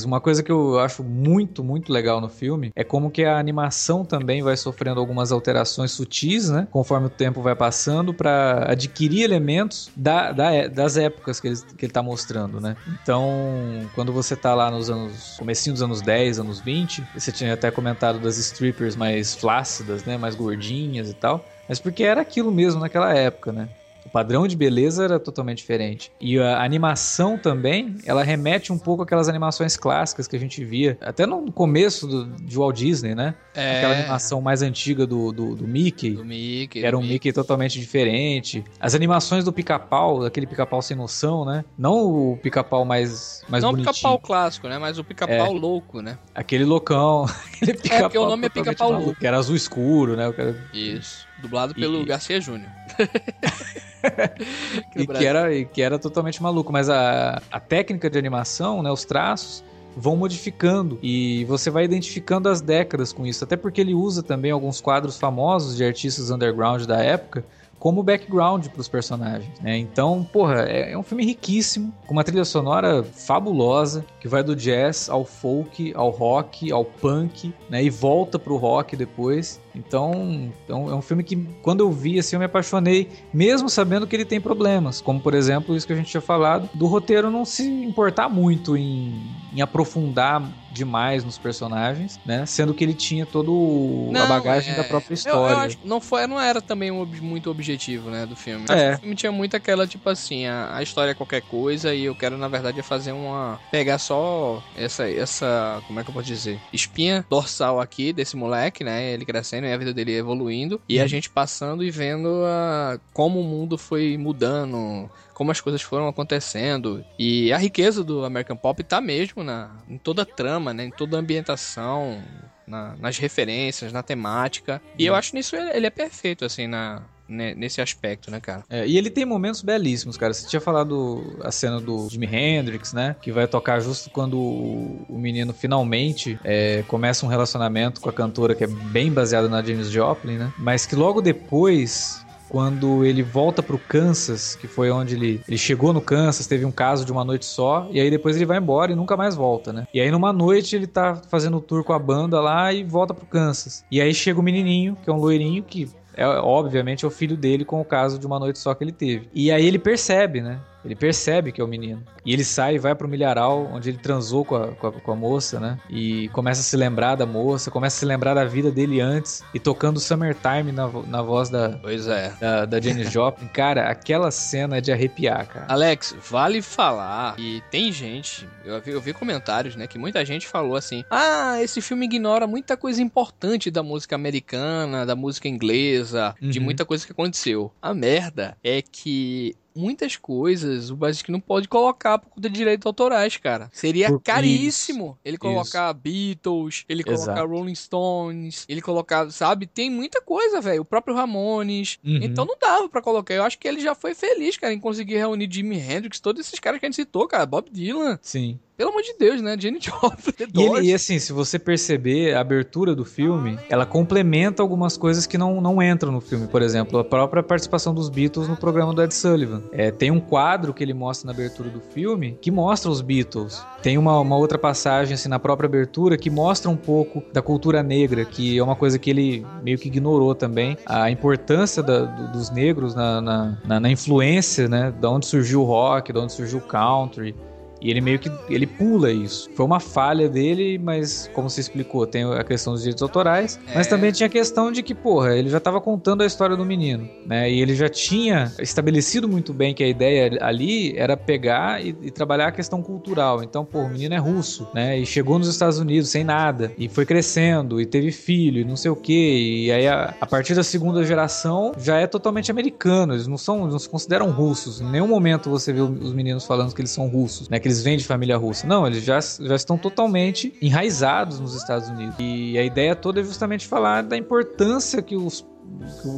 Uma 0.05 0.21
coisa 0.21 0.43
que 0.43 0.51
eu 0.51 0.79
acho 0.79 1.03
muito, 1.03 1.63
muito 1.63 1.93
legal 1.93 2.21
no 2.21 2.29
filme 2.29 2.73
é 2.75 2.85
como 2.85 3.11
que 3.11 3.25
a 3.25 3.39
animação 3.39 4.05
também 4.05 4.43
vai 4.43 4.57
sofrendo 4.57 5.01
algumas 5.01 5.33
alterações 5.33 5.93
sutis, 5.93 6.51
né? 6.51 6.67
Conforme 6.71 7.07
o 7.07 7.11
tempo 7.11 7.43
vai 7.43 7.55
passando, 7.55 8.13
para 8.15 8.71
adquirir 8.71 9.23
elementos 9.23 9.91
da, 9.97 10.33
da, 10.33 10.69
das 10.69 10.97
épocas 10.97 11.41
que 11.41 11.49
ele, 11.49 11.57
que 11.77 11.85
ele 11.87 11.93
tá 11.93 12.03
mostrando, 12.03 12.61
né? 12.61 12.77
Então, 13.03 13.89
quando 13.95 14.13
você 14.13 14.37
tá 14.37 14.55
lá 14.55 14.71
nos 14.71 14.91
anos. 14.91 15.37
comecinho 15.39 15.75
dos 15.75 15.83
anos 15.83 16.01
10, 16.01 16.41
anos 16.41 16.61
20, 16.61 17.05
você 17.15 17.33
tinha 17.33 17.55
até 17.55 17.71
comentado 17.71 18.19
das 18.19 18.39
strippers 18.39 18.97
mais 18.97 19.35
flácidas, 19.35 20.05
né? 20.05 20.17
Mais 20.17 20.35
gordinhas 20.35 21.11
e 21.11 21.15
tal. 21.15 21.45
Mas 21.69 21.79
porque 21.79 22.03
era 22.03 22.21
aquilo 22.21 22.51
mesmo 22.51 22.81
naquela 22.81 23.15
época, 23.15 23.53
né? 23.53 23.69
Padrão 24.13 24.47
de 24.47 24.57
beleza 24.57 25.05
era 25.05 25.19
totalmente 25.19 25.59
diferente. 25.59 26.13
E 26.21 26.39
a 26.39 26.63
animação 26.63 27.39
também, 27.39 27.97
ela 28.05 28.23
remete 28.23 28.73
um 28.73 28.79
pouco 28.79 29.03
àquelas 29.03 29.29
animações 29.29 29.77
clássicas 29.77 30.29
que 30.29 30.37
a 30.37 30.39
gente 30.39 30.65
via, 30.65 30.99
até 31.01 31.27
no 31.27 31.51
começo 31.51 32.07
do, 32.07 32.27
de 32.27 32.57
Walt 32.57 32.77
Disney, 32.77 33.15
né? 33.15 33.35
É. 33.55 33.79
Aquela 33.79 33.95
animação 33.95 34.41
mais 34.41 34.63
antiga 34.63 35.07
do, 35.07 35.33
do, 35.33 35.55
do 35.55 35.67
Mickey. 35.67 36.11
Do 36.11 36.25
Mickey. 36.25 36.85
Era 36.85 36.97
um 36.97 37.01
Mickey. 37.01 37.13
Mickey 37.15 37.33
totalmente 37.33 37.79
diferente. 37.79 38.65
As 38.79 38.95
animações 38.95 39.45
do 39.45 39.53
pica-pau, 39.53 40.25
aquele 40.25 40.47
pica-pau 40.47 40.83
sem 40.83 40.97
noção, 40.97 41.45
né? 41.45 41.65
Não 41.79 42.33
o 42.33 42.37
pica-pau 42.37 42.85
mais, 42.85 43.45
mais 43.49 43.63
Não 43.63 43.71
bonitinho. 43.71 43.91
o 43.91 43.95
pica-pau 43.95 44.19
clássico, 44.19 44.69
né? 44.69 44.79
Mas 44.79 44.99
o 44.99 45.05
pica-pau 45.05 45.57
é. 45.57 45.59
louco, 45.59 46.01
né? 46.01 46.19
Aquele 46.35 46.65
loucão. 46.65 47.25
aquele 47.55 47.75
pica-pau. 47.75 47.99
É, 47.99 48.03
porque 48.03 48.19
o 48.19 48.27
nome 48.27 48.47
é 48.47 48.49
pica-pau 48.49 48.93
louco. 48.93 49.15
Que 49.15 49.27
era 49.27 49.39
azul 49.39 49.57
escuro, 49.57 50.17
né? 50.17 50.31
Cara... 50.33 50.57
Isso. 50.73 51.27
Dublado 51.41 51.75
pelo 51.75 52.03
e... 52.03 52.05
Garcia 52.05 52.41
Júnior. 52.41 52.71
e, 54.97 55.07
que 55.07 55.27
era, 55.27 55.55
e 55.55 55.65
que 55.65 55.83
era 55.83 55.99
totalmente 55.99 56.43
maluco. 56.43 56.73
Mas 56.73 56.89
a, 56.89 57.41
a 57.51 57.61
técnica 57.61 58.09
de 58.11 58.19
animação, 58.19 58.83
né, 58.83 58.91
os 58.91 59.05
traços, 59.05 59.65
vão 59.97 60.17
modificando 60.17 60.99
e 61.03 61.45
você 61.45 61.71
vai 61.71 61.85
identificando 61.85 62.49
as 62.49 62.61
décadas 62.61 63.13
com 63.13 63.27
isso. 63.27 63.45
Até 63.45 63.57
porque 63.57 63.81
ele 63.81 63.95
usa 63.95 64.23
também 64.23 64.51
alguns 64.51 64.81
quadros 64.81 65.19
famosos 65.19 65.77
de 65.77 65.85
artistas 65.85 66.31
underground 66.31 66.85
da 66.85 67.03
época 67.03 67.45
como 67.83 68.01
background 68.01 68.69
para 68.69 68.81
os 68.81 68.87
personagens, 68.87 69.59
né? 69.61 69.77
Então, 69.77 70.23
porra, 70.33 70.69
é, 70.69 70.93
é, 70.93 70.97
um 70.99 71.03
filme 71.03 71.25
riquíssimo, 71.25 71.93
com 72.07 72.13
uma 72.13 72.23
trilha 72.23 72.45
sonora 72.45 73.03
fabulosa, 73.03 74.07
que 74.21 74.29
vai 74.29 74.41
do 74.41 74.55
jazz 74.55 75.11
ao 75.11 75.25
folk, 75.25 75.93
ao 75.97 76.11
rock, 76.11 76.71
ao 76.71 76.85
punk, 76.85 77.53
né? 77.69 77.83
E 77.83 77.91
volta 77.91 78.39
pro 78.39 78.57
rock 78.57 78.95
depois. 78.95 79.61
Então, 79.75 80.53
então, 80.65 80.91
é 80.91 80.95
um 80.95 81.03
filme 81.03 81.23
que, 81.23 81.37
quando 81.63 81.81
eu 81.81 81.91
vi, 81.91 82.19
assim, 82.19 82.37
eu 82.37 82.41
me 82.41 82.47
apaixonei, 82.47 83.09
mesmo 83.33 83.69
sabendo 83.69 84.07
que 84.07 84.15
ele 84.15 84.25
tem 84.25 84.41
problemas. 84.41 85.01
Como, 85.01 85.21
por 85.21 85.35
exemplo, 85.35 85.77
isso 85.77 85.87
que 85.87 85.93
a 85.93 85.97
gente 85.97 86.11
tinha 86.11 86.21
falado, 86.21 86.69
do 86.75 86.87
roteiro 86.87 87.31
não 87.31 87.45
se 87.45 87.63
importar 87.63 88.29
muito 88.29 88.77
em, 88.77 89.21
em 89.55 89.61
aprofundar 89.61 90.43
demais 90.73 91.23
nos 91.23 91.39
personagens, 91.39 92.19
né? 92.25 92.47
Sendo 92.47 92.73
que 92.75 92.83
ele 92.83 92.95
tinha 92.95 93.27
todo 93.27 94.09
não, 94.11 94.23
a 94.23 94.27
bagagem 94.27 94.73
é... 94.73 94.77
da 94.77 94.85
própria 94.85 95.15
história. 95.15 95.39
Eu, 95.39 95.59
eu 95.59 95.59
acho, 95.59 95.79
não 95.85 96.01
foi, 96.01 96.27
não 96.27 96.41
era 96.41 96.61
também 96.61 96.91
um, 96.91 97.05
muito 97.05 97.51
objetivo, 97.51 98.11
né, 98.11 98.25
do 98.27 98.35
filme. 98.35 98.65
É. 98.69 98.95
O 98.95 98.99
filme 98.99 99.15
tinha 99.15 99.31
muito 99.31 99.57
aquela 99.57 99.87
tipo 99.87 100.09
assim, 100.09 100.47
a, 100.47 100.77
a, 100.77 100.83
história 100.83 101.11
é 101.11 101.15
qualquer 101.15 101.43
coisa 101.43 101.95
e 101.95 102.05
eu 102.05 102.15
quero 102.15 102.39
na 102.39 102.49
verdade 102.49 102.81
fazer 102.83 103.13
uma 103.13 103.61
pegar 103.71 103.99
só 103.99 104.63
essa 104.77 105.09
essa, 105.09 105.83
como 105.87 106.01
é 106.01 106.05
que 106.05 106.11
eu 106.11 106.15
posso 106.15 106.27
dizer, 106.27 106.59
espinha 106.73 107.25
dorsal 107.29 107.81
aqui 107.81 108.13
desse 108.13 108.37
moleque, 108.37 108.83
né? 108.83 109.13
Ele 109.13 109.25
crescendo 109.25 109.62
e 109.67 109.73
a 109.73 109.77
vida 109.77 109.93
dele 109.93 110.17
evoluindo 110.17 110.81
e 110.89 110.99
a 110.99 111.03
uhum. 111.03 111.09
gente 111.09 111.31
passando 111.31 111.85
e 111.85 111.91
vendo 111.91 112.45
a, 112.45 112.99
como 113.13 113.41
o 113.41 113.45
mundo 113.45 113.79
foi 113.79 114.17
mudando, 114.17 115.11
como 115.35 115.51
as 115.51 115.61
coisas 115.61 115.83
foram 115.83 116.09
acontecendo. 116.09 117.05
E 117.19 117.53
a 117.53 117.59
riqueza 117.59 118.03
do 118.03 118.25
American 118.25 118.57
Pop 118.57 118.83
tá 118.83 119.01
mesmo 119.01 119.43
na, 119.43 119.71
em 119.89 119.99
toda 119.99 120.23
a 120.23 120.27
trama, 120.27 120.73
né? 120.73 120.85
Em 120.85 120.91
toda 120.91 121.17
a 121.17 121.21
ambientação, 121.21 122.23
na, 122.67 122.97
nas 122.97 123.19
referências, 123.19 123.93
na 123.93 124.03
temática. 124.03 124.81
E 124.99 125.07
eu 125.07 125.13
uhum. 125.13 125.19
acho 125.19 125.35
nisso 125.35 125.57
ele, 125.57 125.71
ele 125.71 125.87
é 125.87 125.91
perfeito, 125.91 126.45
assim, 126.45 126.67
na, 126.67 127.03
nesse 127.33 127.81
aspecto, 127.81 128.31
né, 128.31 128.41
cara? 128.41 128.65
É, 128.69 128.87
e 128.87 128.97
ele 128.97 129.11
tem 129.11 129.25
momentos 129.25 129.63
belíssimos, 129.63 130.17
cara. 130.17 130.33
Você 130.33 130.47
tinha 130.47 130.61
falado 130.61 131.37
a 131.43 131.51
cena 131.51 131.81
do 131.81 132.09
Jimi 132.09 132.27
Hendrix, 132.27 132.93
né? 132.93 133.17
Que 133.21 133.33
vai 133.33 133.47
tocar 133.47 133.81
justo 133.81 134.11
quando 134.11 134.39
o, 134.39 135.07
o 135.09 135.19
menino 135.19 135.53
finalmente 135.53 136.39
é, 136.45 136.85
começa 136.89 137.25
um 137.25 137.29
relacionamento 137.29 138.01
com 138.01 138.09
a 138.09 138.13
cantora 138.13 138.55
que 138.55 138.65
é 138.65 138.67
bem 138.67 139.11
baseada 139.13 139.49
na 139.49 139.63
Janis 139.63 139.91
Joplin, 139.91 140.37
né? 140.37 140.53
Mas 140.59 140.87
que 140.87 140.95
logo 140.95 141.21
depois 141.21 142.23
quando 142.53 143.03
ele 143.03 143.23
volta 143.23 143.63
pro 143.63 143.79
Kansas, 143.79 144.55
que 144.55 144.69
foi 144.69 144.91
onde 144.91 145.15
ele, 145.15 145.41
ele 145.49 145.57
chegou 145.57 145.91
no 145.91 146.03
Kansas, 146.03 146.47
teve 146.47 146.67
um 146.67 146.71
caso 146.71 147.03
de 147.03 147.11
uma 147.11 147.25
noite 147.25 147.47
só, 147.47 147.89
e 147.91 147.99
aí 147.99 148.11
depois 148.11 148.37
ele 148.37 148.45
vai 148.45 148.59
embora 148.59 148.93
e 148.93 148.95
nunca 148.95 149.17
mais 149.17 149.35
volta, 149.35 149.73
né? 149.73 149.87
E 149.95 149.99
aí 149.99 150.11
numa 150.11 150.35
noite 150.35 150.77
ele 150.77 150.87
tá 150.87 151.17
fazendo 151.31 151.57
o 151.57 151.61
tour 151.63 151.83
com 151.83 151.95
a 151.95 151.99
banda 151.99 152.43
lá 152.43 152.71
e 152.71 152.85
volta 152.85 153.15
pro 153.15 153.25
Kansas. 153.25 153.87
E 153.91 154.03
aí 154.03 154.13
chega 154.13 154.39
o 154.39 154.43
menininho, 154.43 154.99
que 155.03 155.09
é 155.09 155.13
um 155.15 155.17
loirinho, 155.17 155.63
que 155.63 155.89
é 156.15 156.27
obviamente 156.27 157.05
é 157.05 157.09
o 157.09 157.11
filho 157.11 157.37
dele 157.37 157.65
com 157.65 157.81
o 157.81 157.85
caso 157.85 158.19
de 158.19 158.27
uma 158.27 158.39
noite 158.39 158.59
só 158.59 158.75
que 158.75 158.85
ele 158.85 158.93
teve. 158.93 159.29
E 159.33 159.51
aí 159.51 159.67
ele 159.67 159.79
percebe, 159.79 160.41
né? 160.41 160.59
Ele 160.85 160.95
percebe 160.95 161.53
que 161.53 161.61
é 161.61 161.65
o 161.65 161.69
menino. 161.69 162.03
E 162.25 162.33
ele 162.33 162.45
sai 162.45 162.77
e 162.77 162.79
vai 162.79 162.95
pro 162.95 163.09
milharal, 163.09 163.69
onde 163.73 163.89
ele 163.89 163.99
transou 163.99 164.45
com 164.45 164.57
a, 164.57 164.69
com 164.69 164.87
a, 164.87 164.93
com 164.93 165.13
a, 165.13 165.17
moça, 165.17 165.61
né? 165.61 165.79
E 165.89 166.29
começa 166.29 166.61
a 166.61 166.65
se 166.65 166.77
lembrar 166.77 167.15
da 167.15 167.27
moça, 167.27 167.71
começa 167.71 167.97
a 167.97 168.01
se 168.01 168.07
lembrar 168.07 168.35
da 168.35 168.45
vida 168.45 168.71
dele 168.71 169.01
antes. 169.01 169.43
E 169.55 169.61
tocando 169.61 170.01
Summertime 170.01 170.73
na, 170.73 170.89
na 171.07 171.23
voz 171.23 171.49
da. 171.49 171.79
Pois 171.81 172.07
é. 172.07 172.33
Da, 172.41 172.65
da 172.65 172.81
Janis 172.81 173.11
Joplin. 173.11 173.49
Cara, 173.49 173.89
aquela 173.89 174.31
cena 174.31 174.79
é 174.79 174.81
de 174.81 174.93
arrepiar, 174.93 175.47
cara. 175.47 175.67
Alex, 175.69 176.17
vale 176.29 176.63
falar. 176.63 177.39
E 177.39 177.63
tem 177.71 177.93
gente, 177.93 178.49
eu 178.65 178.81
vi, 178.81 178.91
eu 178.91 179.01
vi 179.01 179.13
comentários, 179.13 179.77
né? 179.77 179.87
Que 179.87 179.99
muita 179.99 180.25
gente 180.25 180.47
falou 180.47 180.77
assim: 180.77 181.05
Ah, 181.11 181.61
esse 181.63 181.81
filme 181.81 182.07
ignora 182.07 182.47
muita 182.47 182.77
coisa 182.77 183.03
importante 183.03 183.71
da 183.71 183.83
música 183.83 184.15
americana, 184.15 185.07
da 185.07 185.15
música 185.15 185.49
inglesa, 185.49 186.35
uhum. 186.41 186.51
de 186.51 186.61
muita 186.61 186.85
coisa 186.85 187.07
que 187.07 187.13
aconteceu. 187.13 187.73
A 187.81 187.95
merda 187.95 188.57
é 188.63 188.83
que 188.83 189.55
muitas 189.75 190.17
coisas 190.17 190.91
o 190.91 190.97
Basic 190.97 191.31
não 191.31 191.41
pode 191.41 191.69
colocar 191.69 192.19
por 192.19 192.31
conta 192.31 192.49
de 192.49 192.55
direitos 192.55 192.87
autorais, 192.87 193.37
cara. 193.37 193.71
Seria 193.73 194.09
por 194.09 194.21
caríssimo 194.21 195.05
isso, 195.05 195.19
ele 195.25 195.39
colocar 195.39 195.91
isso. 195.91 196.01
Beatles, 196.03 196.85
ele 196.89 197.05
colocar 197.05 197.33
Exato. 197.33 197.49
Rolling 197.49 197.75
Stones, 197.75 198.65
ele 198.69 198.81
colocar, 198.81 199.31
sabe? 199.31 199.67
Tem 199.67 199.91
muita 199.91 200.21
coisa, 200.21 200.61
velho. 200.61 200.83
O 200.83 200.85
próprio 200.85 201.15
Ramones. 201.15 201.99
Uhum. 202.05 202.21
Então 202.23 202.45
não 202.45 202.57
dava 202.59 202.89
para 202.89 203.03
colocar. 203.03 203.35
Eu 203.35 203.45
acho 203.45 203.59
que 203.59 203.69
ele 203.69 203.81
já 203.81 203.95
foi 203.95 204.15
feliz, 204.15 204.57
cara, 204.57 204.73
em 204.73 204.81
conseguir 204.81 205.17
reunir 205.17 205.49
Jimi 205.51 205.79
Hendrix, 205.79 206.21
todos 206.21 206.47
esses 206.47 206.59
caras 206.59 206.81
que 206.81 206.87
a 206.87 206.89
gente 206.89 206.97
citou, 206.97 207.27
cara. 207.27 207.47
Bob 207.47 207.71
Dylan. 207.71 208.19
Sim. 208.23 208.59
Pelo 208.77 208.91
amor 208.91 209.03
de 209.03 209.15
Deus, 209.19 209.41
né? 209.43 209.57
Jenny 209.59 209.79
Joplin. 209.81 210.49
E, 210.55 210.63
ele, 210.63 210.89
e, 210.89 210.95
assim, 210.95 211.19
se 211.19 211.33
você 211.33 211.59
perceber, 211.59 212.35
a 212.35 212.41
abertura 212.41 212.95
do 212.95 213.05
filme, 213.05 213.59
ela 213.69 213.85
complementa 213.85 214.63
algumas 214.63 214.97
coisas 214.97 215.27
que 215.27 215.37
não, 215.37 215.61
não 215.61 215.83
entram 215.83 216.11
no 216.11 216.21
filme. 216.21 216.47
Por 216.47 216.63
exemplo, 216.63 216.99
a 216.99 217.05
própria 217.05 217.43
participação 217.43 217.95
dos 217.95 218.09
Beatles 218.09 218.49
no 218.49 218.57
programa 218.57 218.95
do 218.95 219.03
Ed 219.03 219.15
Sullivan. 219.15 219.63
É, 219.73 219.91
tem 219.91 220.11
um 220.11 220.21
quadro 220.21 220.73
que 220.73 220.83
ele 220.83 220.95
mostra 220.95 221.27
na 221.27 221.33
abertura 221.33 221.69
do 221.69 221.81
filme 221.81 222.39
que 222.41 222.51
mostra 222.51 222.91
os 222.91 223.01
Beatles. 223.01 223.65
Tem 223.83 223.99
uma, 223.99 224.19
uma 224.21 224.37
outra 224.37 224.59
passagem, 224.59 225.15
assim, 225.15 225.29
na 225.29 225.39
própria 225.39 225.67
abertura 225.67 226.17
que 226.17 226.31
mostra 226.31 226.71
um 226.71 226.77
pouco 226.77 227.23
da 227.33 227.43
cultura 227.43 227.83
negra, 227.83 228.25
que 228.25 228.59
é 228.59 228.63
uma 228.63 228.77
coisa 228.77 228.99
que 228.99 229.11
ele 229.11 229.47
meio 229.63 229.79
que 229.79 229.89
ignorou 229.89 230.35
também. 230.35 230.77
A 230.87 231.11
importância 231.11 231.83
da, 231.83 232.05
do, 232.05 232.33
dos 232.33 232.51
negros 232.51 232.95
na, 232.95 233.21
na, 233.21 233.59
na, 233.65 233.81
na 233.81 233.91
influência, 233.91 234.69
né? 234.69 234.93
Da 235.01 235.11
onde 235.11 235.27
surgiu 235.27 235.63
o 235.63 235.65
rock, 235.65 236.13
da 236.13 236.21
onde 236.21 236.33
surgiu 236.33 236.59
o 236.59 236.63
country. 236.63 237.35
E 237.83 237.91
ele 237.91 238.01
meio 238.01 238.19
que 238.19 238.31
ele 238.49 238.67
pula 238.67 239.11
isso. 239.11 239.51
Foi 239.55 239.67
uma 239.67 239.81
falha 239.81 240.29
dele, 240.29 240.79
mas 240.79 241.29
como 241.35 241.51
você 241.51 241.61
explicou, 241.61 242.07
tem 242.07 242.25
a 242.25 242.45
questão 242.45 242.73
dos 242.73 242.83
direitos 242.83 243.03
autorais, 243.03 243.59
é. 243.67 243.75
mas 243.75 243.87
também 243.87 244.13
tinha 244.13 244.27
a 244.27 244.31
questão 244.31 244.71
de 244.71 244.83
que, 244.83 244.95
porra, 244.95 245.37
ele 245.37 245.49
já 245.49 245.59
estava 245.59 245.81
contando 245.81 246.23
a 246.23 246.27
história 246.27 246.57
do 246.57 246.65
menino, 246.65 247.09
né? 247.27 247.51
E 247.51 247.61
ele 247.61 247.75
já 247.75 247.89
tinha 247.89 248.53
estabelecido 248.61 249.29
muito 249.29 249.53
bem 249.53 249.75
que 249.75 249.83
a 249.83 249.89
ideia 249.89 250.39
ali 250.41 250.97
era 250.97 251.17
pegar 251.17 251.85
e, 251.85 251.97
e 252.03 252.11
trabalhar 252.11 252.49
a 252.49 252.53
questão 252.53 252.83
cultural. 252.83 253.43
Então, 253.43 253.65
pô, 253.65 253.81
o 253.81 253.89
menino 253.89 254.15
é 254.15 254.19
russo, 254.19 254.69
né? 254.75 254.99
E 254.99 255.05
chegou 255.05 255.39
nos 255.39 255.49
Estados 255.49 255.79
Unidos 255.79 256.09
sem 256.09 256.23
nada, 256.23 256.73
e 256.79 256.89
foi 256.89 257.05
crescendo, 257.05 257.81
e 257.81 257.87
teve 257.87 258.13
filho, 258.13 258.61
e 258.61 258.65
não 258.65 258.77
sei 258.77 258.91
o 258.91 258.97
quê. 258.97 259.65
E 259.67 259.73
aí, 259.73 259.89
a, 259.89 260.15
a 260.21 260.27
partir 260.27 260.55
da 260.55 260.63
segunda 260.63 261.05
geração, 261.05 261.73
já 261.79 261.99
é 261.99 262.07
totalmente 262.07 262.51
americano. 262.51 263.15
Eles 263.15 263.27
não 263.27 263.39
são, 263.39 263.67
não 263.67 263.79
se 263.79 263.89
consideram 263.89 264.31
russos. 264.31 264.81
Em 264.81 264.91
nenhum 264.91 265.09
momento 265.09 265.51
você 265.51 265.73
vê 265.73 265.81
os 265.81 266.13
meninos 266.13 266.45
falando 266.45 266.73
que 266.75 266.81
eles 266.81 266.91
são 266.91 267.09
russos, 267.09 267.49
né? 267.49 267.59
Que 267.59 267.72
eles 267.73 267.83
vêm 267.83 267.97
de 267.97 268.05
família 268.05 268.37
russa. 268.37 268.67
Não, 268.67 268.87
eles 268.87 269.03
já, 269.03 269.19
já 269.19 269.57
estão 269.57 269.79
totalmente 269.79 270.53
enraizados 270.61 271.41
nos 271.41 271.55
Estados 271.55 271.89
Unidos. 271.89 272.15
E 272.19 272.59
a 272.59 272.65
ideia 272.65 272.95
toda 272.95 273.21
é 273.21 273.25
justamente 273.25 273.67
falar 273.67 274.03
da 274.03 274.17
importância 274.17 275.01
que 275.01 275.17
os 275.17 275.45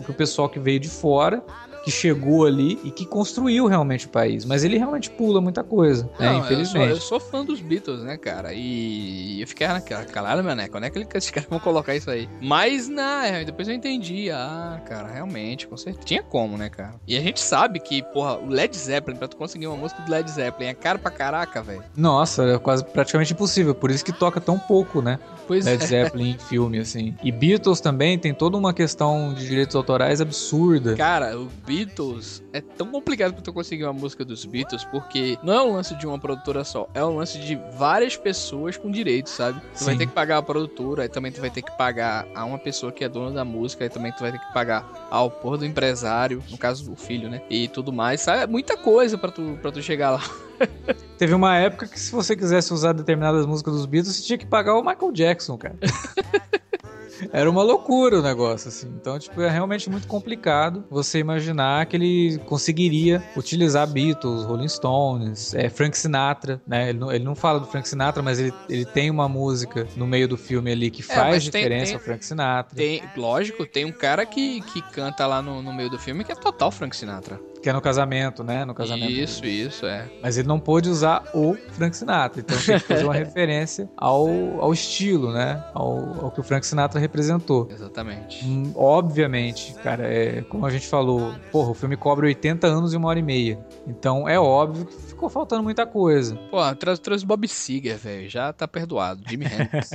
que 0.04 0.10
o 0.10 0.14
pessoal 0.14 0.48
que 0.48 0.58
veio 0.58 0.80
de 0.80 0.88
fora 0.88 1.42
que 1.84 1.90
chegou 1.90 2.46
ali 2.46 2.80
e 2.82 2.90
que 2.90 3.04
construiu 3.04 3.66
realmente 3.66 4.06
o 4.06 4.08
país. 4.08 4.44
Mas 4.46 4.64
ele 4.64 4.78
realmente 4.78 5.10
pula 5.10 5.40
muita 5.40 5.62
coisa, 5.62 6.08
né? 6.18 6.32
Não, 6.32 6.38
Infelizmente. 6.40 6.90
Eu 6.90 6.96
sou, 6.96 7.18
eu 7.18 7.20
sou, 7.20 7.30
fã 7.30 7.44
dos 7.44 7.60
Beatles, 7.60 8.02
né, 8.02 8.16
cara? 8.16 8.54
E 8.54 9.40
eu 9.40 9.46
fiquei 9.46 9.68
naquela, 9.68 10.02
calado, 10.04 10.42
meu 10.42 10.56
né? 10.56 10.66
Quando 10.66 10.84
é 10.84 10.90
que 10.90 10.98
esses 11.14 11.30
caras 11.30 11.48
vão 11.48 11.60
colocar 11.60 11.94
isso 11.94 12.10
aí? 12.10 12.26
Mas, 12.40 12.88
né, 12.88 13.44
depois 13.44 13.68
eu 13.68 13.74
entendi. 13.74 14.30
Ah, 14.30 14.80
cara, 14.86 15.08
realmente, 15.08 15.68
com 15.68 15.76
certeza. 15.76 16.06
Tinha 16.06 16.22
como, 16.22 16.56
né, 16.56 16.70
cara? 16.70 16.94
E 17.06 17.18
a 17.18 17.20
gente 17.20 17.40
sabe 17.40 17.78
que, 17.78 18.02
porra, 18.02 18.38
o 18.38 18.48
Led 18.48 18.74
Zeppelin, 18.74 19.18
pra 19.18 19.28
tu 19.28 19.36
conseguir 19.36 19.66
uma 19.66 19.76
música 19.76 20.00
do 20.00 20.10
Led 20.10 20.30
Zeppelin, 20.30 20.70
é 20.70 20.74
caro 20.74 20.98
pra 20.98 21.10
caraca, 21.10 21.62
velho. 21.62 21.84
Nossa, 21.94 22.44
é 22.44 22.58
quase 22.58 22.82
praticamente 22.82 23.34
impossível. 23.34 23.74
Por 23.74 23.90
isso 23.90 24.04
que 24.04 24.12
toca 24.12 24.40
tão 24.40 24.58
pouco, 24.58 25.02
né? 25.02 25.18
Pois 25.46 25.66
Led 25.66 25.82
é. 25.82 25.86
Zeppelin 25.86 26.30
em 26.30 26.38
filme, 26.38 26.78
assim. 26.78 27.14
E 27.22 27.30
Beatles 27.30 27.80
também 27.80 28.18
tem 28.18 28.32
toda 28.32 28.56
uma 28.56 28.72
questão 28.72 29.33
de 29.34 29.46
direitos 29.46 29.74
autorais 29.76 30.20
absurda. 30.20 30.94
Cara, 30.96 31.38
o 31.38 31.48
Beatles 31.66 32.42
é 32.52 32.60
tão 32.60 32.86
complicado 32.86 33.32
pra 33.34 33.42
tu 33.42 33.52
conseguir 33.52 33.84
uma 33.84 33.92
música 33.92 34.24
dos 34.24 34.44
Beatles, 34.44 34.84
porque 34.84 35.38
não 35.42 35.52
é 35.52 35.62
um 35.62 35.72
lance 35.72 35.94
de 35.96 36.06
uma 36.06 36.18
produtora 36.18 36.64
só, 36.64 36.88
é 36.94 37.04
um 37.04 37.16
lance 37.16 37.38
de 37.38 37.58
várias 37.76 38.16
pessoas 38.16 38.76
com 38.76 38.90
direitos, 38.90 39.32
sabe? 39.32 39.60
Tu 39.72 39.80
Sim. 39.80 39.84
vai 39.84 39.96
ter 39.96 40.06
que 40.06 40.12
pagar 40.12 40.38
a 40.38 40.42
produtora, 40.42 41.02
aí 41.02 41.08
também 41.08 41.32
tu 41.32 41.40
vai 41.40 41.50
ter 41.50 41.62
que 41.62 41.70
pagar 41.76 42.26
a 42.34 42.44
uma 42.44 42.58
pessoa 42.58 42.92
que 42.92 43.04
é 43.04 43.08
dona 43.08 43.30
da 43.32 43.44
música, 43.44 43.84
aí 43.84 43.90
também 43.90 44.12
tu 44.12 44.20
vai 44.20 44.32
ter 44.32 44.38
que 44.38 44.52
pagar 44.52 45.08
ao 45.10 45.30
porra 45.30 45.58
do 45.58 45.66
empresário, 45.66 46.42
no 46.50 46.56
caso 46.56 46.90
o 46.92 46.96
filho, 46.96 47.28
né? 47.28 47.42
E 47.50 47.68
tudo 47.68 47.92
mais, 47.92 48.20
sabe? 48.20 48.42
É 48.42 48.46
muita 48.46 48.76
coisa 48.76 49.18
pra 49.18 49.30
tu, 49.30 49.58
pra 49.60 49.72
tu 49.72 49.82
chegar 49.82 50.12
lá. 50.12 50.22
Teve 51.18 51.34
uma 51.34 51.56
época 51.56 51.86
que 51.86 51.98
se 51.98 52.12
você 52.12 52.36
quisesse 52.36 52.72
usar 52.72 52.92
determinadas 52.92 53.46
músicas 53.46 53.74
dos 53.74 53.86
Beatles, 53.86 54.16
você 54.16 54.22
tinha 54.22 54.38
que 54.38 54.46
pagar 54.46 54.74
o 54.74 54.82
Michael 54.82 55.12
Jackson, 55.12 55.56
cara. 55.56 55.76
Era 57.32 57.50
uma 57.50 57.62
loucura 57.62 58.18
o 58.18 58.22
negócio, 58.22 58.68
assim. 58.68 58.88
Então, 59.00 59.18
tipo, 59.18 59.40
é 59.40 59.50
realmente 59.50 59.88
muito 59.90 60.06
complicado 60.06 60.84
você 60.90 61.18
imaginar 61.18 61.86
que 61.86 61.96
ele 61.96 62.38
conseguiria 62.46 63.22
utilizar 63.36 63.86
Beatles, 63.86 64.44
Rolling 64.44 64.68
Stones, 64.68 65.54
é, 65.54 65.68
Frank 65.68 65.96
Sinatra, 65.96 66.60
né? 66.66 66.90
Ele 66.90 66.98
não, 66.98 67.12
ele 67.12 67.24
não 67.24 67.34
fala 67.34 67.60
do 67.60 67.66
Frank 67.66 67.88
Sinatra, 67.88 68.22
mas 68.22 68.38
ele, 68.38 68.52
ele 68.68 68.84
tem 68.84 69.10
uma 69.10 69.28
música 69.28 69.86
no 69.96 70.06
meio 70.06 70.28
do 70.28 70.36
filme 70.36 70.70
ali 70.70 70.90
que 70.90 71.02
é, 71.02 71.04
faz 71.04 71.42
diferença 71.42 71.86
tem, 71.86 71.94
ao 71.94 72.00
Frank 72.00 72.24
Sinatra. 72.24 72.76
Tem, 72.76 73.02
lógico, 73.16 73.66
tem 73.66 73.84
um 73.84 73.92
cara 73.92 74.24
que, 74.26 74.60
que 74.62 74.82
canta 74.92 75.26
lá 75.26 75.42
no, 75.42 75.62
no 75.62 75.72
meio 75.72 75.90
do 75.90 75.98
filme 75.98 76.24
que 76.24 76.32
é 76.32 76.34
total 76.34 76.70
Frank 76.70 76.96
Sinatra. 76.96 77.40
Que 77.64 77.70
é 77.70 77.72
no 77.72 77.80
casamento, 77.80 78.44
né? 78.44 78.62
No 78.62 78.74
casamento. 78.74 79.10
Isso, 79.10 79.46
isso, 79.46 79.86
é. 79.86 80.06
Mas 80.22 80.36
ele 80.36 80.46
não 80.46 80.60
pôde 80.60 80.90
usar 80.90 81.24
o 81.32 81.54
Frank 81.70 81.96
Sinatra. 81.96 82.42
Então 82.42 82.58
tem 82.58 82.78
que 82.78 82.86
fazer 82.86 83.04
uma 83.04 83.14
referência 83.16 83.88
ao, 83.96 84.28
ao 84.60 84.70
estilo, 84.70 85.32
né? 85.32 85.64
Ao, 85.72 86.26
ao 86.26 86.30
que 86.30 86.40
o 86.40 86.42
Frank 86.42 86.66
Sinatra 86.66 87.00
representou. 87.00 87.66
Exatamente. 87.70 88.44
Hum, 88.44 88.70
obviamente, 88.76 89.72
cara, 89.82 90.06
é, 90.06 90.42
como 90.42 90.66
a 90.66 90.70
gente 90.70 90.86
falou, 90.86 91.32
porra, 91.50 91.70
o 91.70 91.74
filme 91.74 91.96
cobre 91.96 92.26
80 92.26 92.66
anos 92.66 92.92
e 92.92 92.98
uma 92.98 93.08
hora 93.08 93.18
e 93.18 93.22
meia. 93.22 93.58
Então 93.86 94.28
é 94.28 94.38
óbvio 94.38 94.84
que 94.84 94.92
ficou 94.92 95.30
faltando 95.30 95.62
muita 95.62 95.86
coisa. 95.86 96.36
Pô, 96.50 96.58
trouxe, 96.74 97.00
trouxe 97.00 97.24
Bob 97.24 97.48
Seger, 97.48 97.96
velho. 97.96 98.28
Já 98.28 98.52
tá 98.52 98.68
perdoado. 98.68 99.22
Jimmy 99.26 99.46
Hendrix. 99.46 99.88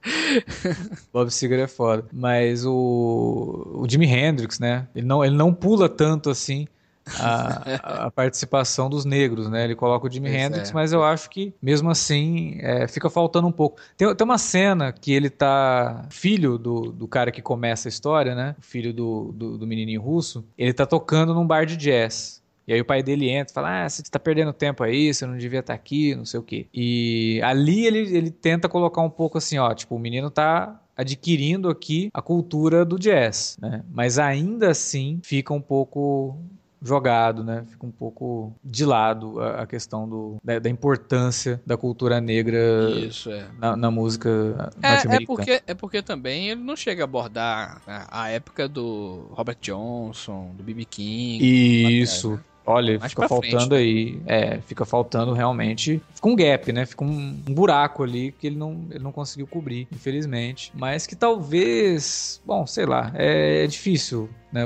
Bob 1.12 1.30
Seger 1.30 1.58
é 1.58 1.66
foda. 1.66 2.06
Mas 2.10 2.64
o, 2.64 3.82
o 3.82 3.86
Jimi 3.86 4.06
Hendrix, 4.06 4.58
né? 4.58 4.88
Ele 4.94 5.06
não, 5.06 5.22
ele 5.22 5.36
não 5.36 5.52
pula 5.52 5.86
tanto 5.86 6.30
assim. 6.30 6.66
A, 7.18 8.06
a, 8.06 8.10
participação 8.10 8.88
dos 8.88 9.04
negros, 9.04 9.48
né? 9.48 9.64
Ele 9.64 9.74
coloca 9.74 10.06
o 10.06 10.10
Jimi 10.10 10.28
pois 10.28 10.42
Hendrix, 10.42 10.70
é. 10.70 10.74
mas 10.74 10.92
eu 10.92 11.02
acho 11.02 11.28
que 11.30 11.54
mesmo 11.60 11.90
assim 11.90 12.58
é, 12.60 12.86
fica 12.86 13.10
faltando 13.10 13.48
um 13.48 13.52
pouco. 13.52 13.80
Tem, 13.96 14.14
tem 14.14 14.24
uma 14.24 14.38
cena 14.38 14.92
que 14.92 15.12
ele 15.12 15.30
tá 15.30 16.06
filho 16.10 16.58
do, 16.58 16.92
do 16.92 17.08
cara 17.08 17.30
que 17.30 17.42
começa 17.42 17.88
a 17.88 17.90
história, 17.90 18.34
né? 18.34 18.54
O 18.58 18.62
filho 18.62 18.92
do, 18.92 19.32
do, 19.32 19.58
do 19.58 19.66
menininho 19.66 20.00
russo. 20.00 20.44
Ele 20.56 20.72
tá 20.72 20.86
tocando 20.86 21.34
num 21.34 21.46
bar 21.46 21.64
de 21.64 21.76
jazz. 21.76 22.40
E 22.70 22.72
aí 22.72 22.80
o 22.80 22.84
pai 22.84 23.02
dele 23.02 23.28
entra 23.28 23.50
e 23.50 23.54
fala: 23.54 23.84
Ah, 23.84 23.88
você 23.88 24.02
tá 24.02 24.18
perdendo 24.18 24.52
tempo 24.52 24.84
aí, 24.84 25.12
você 25.12 25.26
não 25.26 25.36
devia 25.36 25.58
estar 25.58 25.72
tá 25.72 25.76
aqui, 25.76 26.14
não 26.14 26.24
sei 26.24 26.38
o 26.38 26.42
quê. 26.42 26.68
E 26.72 27.40
ali 27.42 27.84
ele, 27.84 28.16
ele 28.16 28.30
tenta 28.30 28.68
colocar 28.68 29.02
um 29.02 29.10
pouco 29.10 29.38
assim, 29.38 29.58
ó, 29.58 29.74
tipo, 29.74 29.96
o 29.96 29.98
menino 29.98 30.30
tá 30.30 30.80
adquirindo 30.96 31.68
aqui 31.68 32.10
a 32.12 32.22
cultura 32.22 32.84
do 32.84 32.98
jazz, 32.98 33.56
né? 33.60 33.82
Mas 33.90 34.18
ainda 34.18 34.70
assim 34.70 35.18
fica 35.24 35.52
um 35.52 35.60
pouco 35.60 36.38
jogado, 36.82 37.44
né? 37.44 37.64
Fica 37.70 37.86
um 37.86 37.90
pouco 37.90 38.52
de 38.64 38.84
lado 38.84 39.40
a, 39.40 39.62
a 39.62 39.66
questão 39.66 40.08
do, 40.08 40.36
da, 40.42 40.58
da, 40.58 40.70
importância 40.70 41.60
da 41.66 41.76
cultura 41.76 42.20
negra 42.20 42.58
Isso, 42.90 43.30
é. 43.30 43.46
na, 43.58 43.76
na, 43.76 43.90
música 43.90 44.72
é, 44.82 45.16
é 45.16 45.26
porque 45.26 45.62
É 45.66 45.74
porque 45.74 46.02
também 46.02 46.50
ele 46.50 46.62
não 46.62 46.76
chega 46.76 47.02
a 47.02 47.04
abordar 47.04 47.82
a, 47.86 48.22
a 48.22 48.28
época 48.30 48.68
do 48.68 49.28
Robert 49.30 49.58
Johnson, 49.60 50.52
do 50.56 50.62
B.B. 50.62 50.84
King. 50.84 52.00
Isso. 52.00 52.40
Olha, 52.66 52.98
Mais 52.98 53.10
fica 53.10 53.26
faltando 53.26 53.74
frente, 53.74 53.74
aí. 53.74 54.22
É, 54.26 54.60
fica 54.60 54.84
faltando 54.84 55.32
realmente. 55.32 56.00
Fica 56.14 56.28
um 56.28 56.36
gap, 56.36 56.72
né? 56.72 56.86
Fica 56.86 57.04
um, 57.04 57.42
um, 57.48 57.54
buraco 57.54 58.02
ali 58.02 58.32
que 58.32 58.46
ele 58.46 58.56
não, 58.56 58.86
ele 58.90 59.02
não 59.02 59.10
conseguiu 59.10 59.46
cobrir, 59.46 59.88
infelizmente. 59.90 60.70
Mas 60.74 61.06
que 61.06 61.16
talvez. 61.16 62.40
Bom, 62.46 62.66
sei 62.66 62.86
lá. 62.86 63.12
É, 63.14 63.64
é 63.64 63.66
difícil 63.66 64.28
né? 64.52 64.62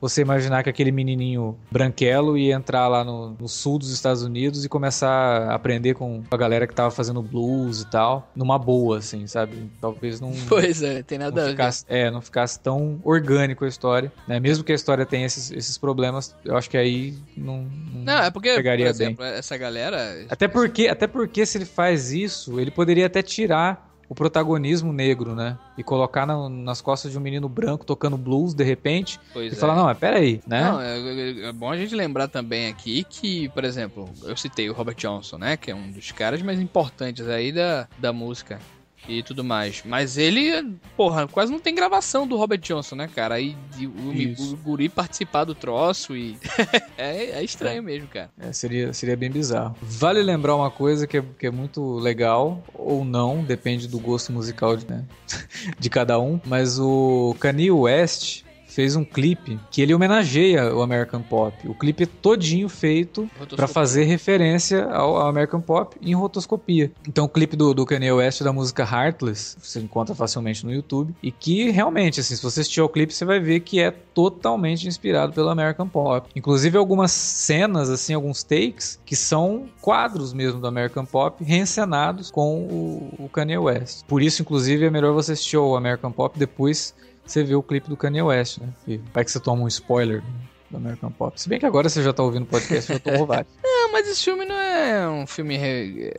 Você 0.00 0.22
imaginar 0.22 0.62
que 0.62 0.70
aquele 0.70 0.90
menininho 0.90 1.56
branquelo 1.70 2.36
ia 2.36 2.54
entrar 2.54 2.88
lá 2.88 3.04
no, 3.04 3.30
no, 3.30 3.48
sul 3.48 3.78
dos 3.78 3.90
Estados 3.90 4.22
Unidos 4.22 4.64
e 4.64 4.68
começar 4.68 5.08
a 5.08 5.54
aprender 5.54 5.94
com 5.94 6.22
a 6.30 6.36
galera 6.36 6.66
que 6.66 6.74
tava 6.74 6.90
fazendo 6.90 7.22
blues 7.22 7.82
e 7.82 7.86
tal, 7.90 8.28
numa 8.34 8.58
boa, 8.58 8.98
assim, 8.98 9.26
sabe? 9.26 9.70
Talvez 9.80 10.20
não. 10.20 10.32
Pois 10.48 10.82
é, 10.82 11.02
tem 11.02 11.18
nada 11.18 11.48
ficasse, 11.48 11.84
a 11.88 11.92
ver. 11.92 11.98
É, 12.00 12.10
não 12.10 12.20
ficasse 12.20 12.60
tão 12.60 13.00
orgânico 13.04 13.64
a 13.64 13.68
história, 13.68 14.12
né? 14.26 14.38
Mesmo 14.38 14.64
que 14.64 14.72
a 14.72 14.74
história 14.74 15.06
tenha 15.06 15.26
esses, 15.26 15.50
esses 15.50 15.78
problemas, 15.78 16.34
eu 16.44 16.56
acho 16.56 16.68
que 16.68 16.76
aí 16.76 17.14
não. 17.36 17.62
Não, 17.94 18.04
não 18.04 18.18
é 18.24 18.30
porque, 18.30 18.54
pegaria 18.54 18.86
por 18.86 18.90
exemplo, 18.90 19.24
bem. 19.24 19.34
essa 19.34 19.56
galera. 19.56 20.26
Até 20.28 20.48
porque, 20.48 20.88
até 20.88 21.06
porque 21.06 21.46
se 21.46 21.58
ele 21.58 21.64
faz 21.64 22.12
isso, 22.12 22.60
ele 22.60 22.70
poderia 22.70 23.06
até 23.06 23.22
tirar 23.22 23.91
o 24.12 24.14
protagonismo 24.14 24.92
negro, 24.92 25.34
né? 25.34 25.56
E 25.76 25.82
colocar 25.82 26.26
na, 26.26 26.46
nas 26.46 26.82
costas 26.82 27.10
de 27.10 27.16
um 27.16 27.20
menino 27.20 27.48
branco 27.48 27.82
tocando 27.82 28.18
blues 28.18 28.52
de 28.52 28.62
repente 28.62 29.18
pois 29.32 29.50
e 29.50 29.56
é. 29.56 29.58
falar, 29.58 29.74
não, 29.74 29.84
mas 29.84 29.96
peraí, 29.96 30.42
né? 30.46 30.60
Não, 30.60 30.80
é, 30.82 30.98
é, 30.98 31.48
é, 31.48 31.52
bom 31.52 31.70
a 31.70 31.76
gente 31.78 31.94
lembrar 31.94 32.28
também 32.28 32.68
aqui 32.68 33.04
que, 33.08 33.48
por 33.48 33.64
exemplo, 33.64 34.06
eu 34.24 34.36
citei 34.36 34.68
o 34.68 34.74
Robert 34.74 34.96
Johnson, 34.96 35.38
né? 35.38 35.56
Que 35.56 35.70
é 35.70 35.74
um 35.74 35.90
dos 35.90 36.12
caras 36.12 36.42
mais 36.42 36.60
importantes 36.60 37.26
aí 37.26 37.50
da, 37.52 37.88
da 37.98 38.12
música 38.12 38.58
e 39.08 39.22
tudo 39.22 39.42
mais. 39.42 39.82
Mas 39.84 40.16
ele, 40.16 40.76
porra, 40.96 41.26
quase 41.26 41.52
não 41.52 41.58
tem 41.58 41.74
gravação 41.74 42.26
do 42.26 42.36
Robert 42.36 42.60
Johnson, 42.60 42.96
né, 42.96 43.08
cara? 43.12 43.36
Aí 43.36 43.56
o, 43.80 44.42
o, 44.52 44.56
guri 44.56 44.88
participar 44.88 45.44
do 45.44 45.54
troço 45.54 46.16
e. 46.16 46.36
é, 46.96 47.38
é, 47.38 47.44
estranho 47.44 47.78
é. 47.78 47.82
mesmo, 47.82 48.08
cara. 48.08 48.30
É, 48.38 48.52
seria, 48.52 48.92
seria 48.92 49.16
bem 49.16 49.30
bizarro. 49.30 49.76
Vale 49.82 50.22
lembrar 50.22 50.56
uma 50.56 50.70
coisa 50.70 51.06
que 51.06 51.18
é, 51.18 51.24
que 51.38 51.46
é 51.46 51.50
muito 51.50 51.94
legal, 51.94 52.62
ou 52.74 53.04
não, 53.04 53.42
depende 53.42 53.88
do 53.88 53.98
gosto 53.98 54.32
musical 54.32 54.76
de, 54.76 54.86
né, 54.88 55.04
de 55.78 55.90
cada 55.90 56.18
um, 56.18 56.40
mas 56.44 56.78
o 56.78 57.36
Kanye 57.38 57.70
West 57.70 58.44
fez 58.72 58.96
um 58.96 59.04
clipe 59.04 59.60
que 59.70 59.82
ele 59.82 59.94
homenageia 59.94 60.74
o 60.74 60.82
American 60.82 61.22
Pop. 61.22 61.68
O 61.68 61.74
clipe 61.74 62.04
é 62.04 62.06
todinho 62.06 62.68
feito 62.68 63.28
para 63.54 63.68
fazer 63.68 64.04
referência 64.04 64.84
ao, 64.86 65.16
ao, 65.16 65.28
American 65.28 65.60
Pop 65.60 65.96
em 66.00 66.14
rotoscopia. 66.14 66.90
Então 67.06 67.26
o 67.26 67.28
clipe 67.28 67.54
do, 67.54 67.74
do 67.74 67.84
Kanye 67.84 68.12
West 68.12 68.42
da 68.42 68.52
música 68.52 68.82
Heartless 68.82 69.56
você 69.60 69.78
encontra 69.80 70.14
facilmente 70.14 70.64
no 70.64 70.72
YouTube 70.72 71.14
e 71.22 71.30
que 71.30 71.70
realmente, 71.70 72.20
assim, 72.20 72.34
se 72.34 72.42
você 72.42 72.60
assistir 72.60 72.80
ao 72.80 72.88
clipe, 72.88 73.12
você 73.12 73.24
vai 73.24 73.38
ver 73.38 73.60
que 73.60 73.78
é 73.78 73.90
totalmente 73.90 74.88
inspirado 74.88 75.32
pelo 75.32 75.50
American 75.50 75.88
Pop. 75.88 76.28
Inclusive 76.34 76.78
algumas 76.78 77.12
cenas, 77.12 77.90
assim, 77.90 78.14
alguns 78.14 78.42
takes 78.42 78.98
que 79.04 79.14
são 79.14 79.66
quadros 79.80 80.32
mesmo 80.32 80.60
do 80.60 80.66
American 80.66 81.04
Pop 81.04 81.42
reencenados 81.44 82.30
com 82.30 82.62
o, 82.62 83.24
o 83.24 83.28
Kanye 83.28 83.58
West. 83.58 84.04
Por 84.06 84.22
isso, 84.22 84.42
inclusive, 84.42 84.86
é 84.86 84.90
melhor 84.90 85.12
você 85.12 85.32
assistir 85.32 85.56
ao 85.56 85.76
American 85.76 86.10
Pop 86.10 86.38
depois 86.38 86.94
você 87.24 87.42
vê 87.42 87.54
o 87.54 87.62
clipe 87.62 87.88
do 87.88 87.96
Kanye 87.96 88.22
West, 88.22 88.58
né? 88.58 88.68
E 88.86 88.98
vai 89.12 89.24
que 89.24 89.30
você 89.30 89.40
toma 89.40 89.62
um 89.62 89.68
spoiler 89.68 90.22
do 90.70 90.76
American 90.76 91.10
Pop. 91.10 91.40
Se 91.40 91.48
bem 91.48 91.58
que 91.58 91.66
agora 91.66 91.88
você 91.88 92.02
já 92.02 92.12
tá 92.12 92.22
ouvindo 92.22 92.42
o 92.44 92.46
podcast, 92.46 92.92
já 92.92 92.98
tomou 92.98 93.26
vários. 93.26 93.52
Não, 93.62 93.92
mas 93.92 94.08
esse 94.08 94.24
filme 94.24 94.44
não 94.44 94.54
é 94.54 94.71
um 95.08 95.26
filme 95.26 95.58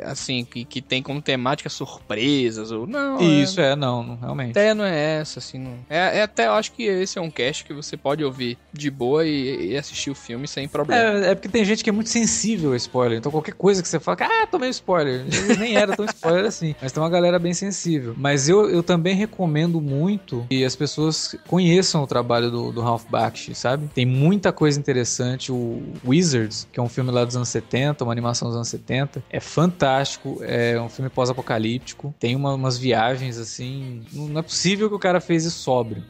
assim 0.03 0.45
que, 0.45 0.65
que 0.65 0.81
tem 0.81 1.01
como 1.01 1.21
temática 1.21 1.69
surpresas 1.69 2.71
ou 2.71 2.87
não. 2.87 3.19
Isso 3.21 3.59
é, 3.59 3.71
é 3.71 3.75
não, 3.75 4.03
não, 4.03 4.15
realmente. 4.15 4.51
Até 4.51 4.73
não 4.73 4.85
é 4.85 5.19
essa, 5.19 5.39
assim, 5.39 5.59
não. 5.59 5.77
É, 5.89 6.19
é, 6.19 6.21
até 6.23 6.47
eu 6.47 6.53
acho 6.53 6.71
que 6.71 6.83
esse 6.83 7.17
é 7.17 7.21
um 7.21 7.29
cast 7.29 7.63
que 7.65 7.73
você 7.73 7.97
pode 7.97 8.23
ouvir 8.23 8.57
de 8.71 8.89
boa 8.89 9.25
e, 9.25 9.71
e 9.71 9.77
assistir 9.77 10.09
o 10.09 10.15
filme 10.15 10.47
sem 10.47 10.67
problema. 10.67 11.25
É, 11.25 11.31
é, 11.31 11.35
porque 11.35 11.49
tem 11.49 11.65
gente 11.65 11.83
que 11.83 11.89
é 11.89 11.93
muito 11.93 12.09
sensível 12.09 12.73
a 12.73 12.77
spoiler, 12.77 13.17
então 13.17 13.31
qualquer 13.31 13.53
coisa 13.53 13.81
que 13.81 13.87
você 13.87 13.99
fala, 13.99 14.17
ah, 14.21 14.47
tomei 14.47 14.69
spoiler, 14.69 15.25
nem 15.59 15.75
era 15.75 15.95
tão 15.95 16.05
spoiler 16.05 16.45
assim. 16.45 16.75
Mas 16.81 16.91
tem 16.91 17.01
uma 17.01 17.09
galera 17.09 17.39
bem 17.39 17.53
sensível. 17.53 18.13
Mas 18.17 18.49
eu, 18.49 18.69
eu 18.69 18.83
também 18.83 19.15
recomendo 19.15 19.81
muito 19.81 20.45
que 20.49 20.63
as 20.63 20.75
pessoas 20.75 21.35
conheçam 21.47 22.03
o 22.03 22.07
trabalho 22.07 22.49
do, 22.49 22.71
do 22.71 22.81
Ralph 22.81 23.05
Bakshi, 23.09 23.55
sabe? 23.55 23.89
Tem 23.93 24.05
muita 24.05 24.51
coisa 24.51 24.79
interessante. 24.79 25.51
O 25.51 25.81
Wizards, 26.05 26.67
que 26.71 26.79
é 26.79 26.83
um 26.83 26.89
filme 26.89 27.11
lá 27.11 27.23
dos 27.25 27.35
anos 27.35 27.49
70, 27.49 28.03
uma 28.03 28.11
animação 28.11 28.49
dos 28.53 28.57
anos 28.57 28.67
70. 28.69 29.23
É 29.29 29.39
fantástico, 29.39 30.39
é 30.41 30.79
um 30.79 30.89
filme 30.89 31.09
pós-apocalíptico. 31.09 32.13
Tem 32.19 32.35
uma, 32.35 32.53
umas 32.53 32.77
viagens 32.77 33.37
assim. 33.37 34.03
Não 34.11 34.39
é 34.39 34.43
possível 34.43 34.89
que 34.89 34.95
o 34.95 34.99
cara 34.99 35.19
fez 35.19 35.45
isso 35.45 35.59
sóbrio. 35.59 36.03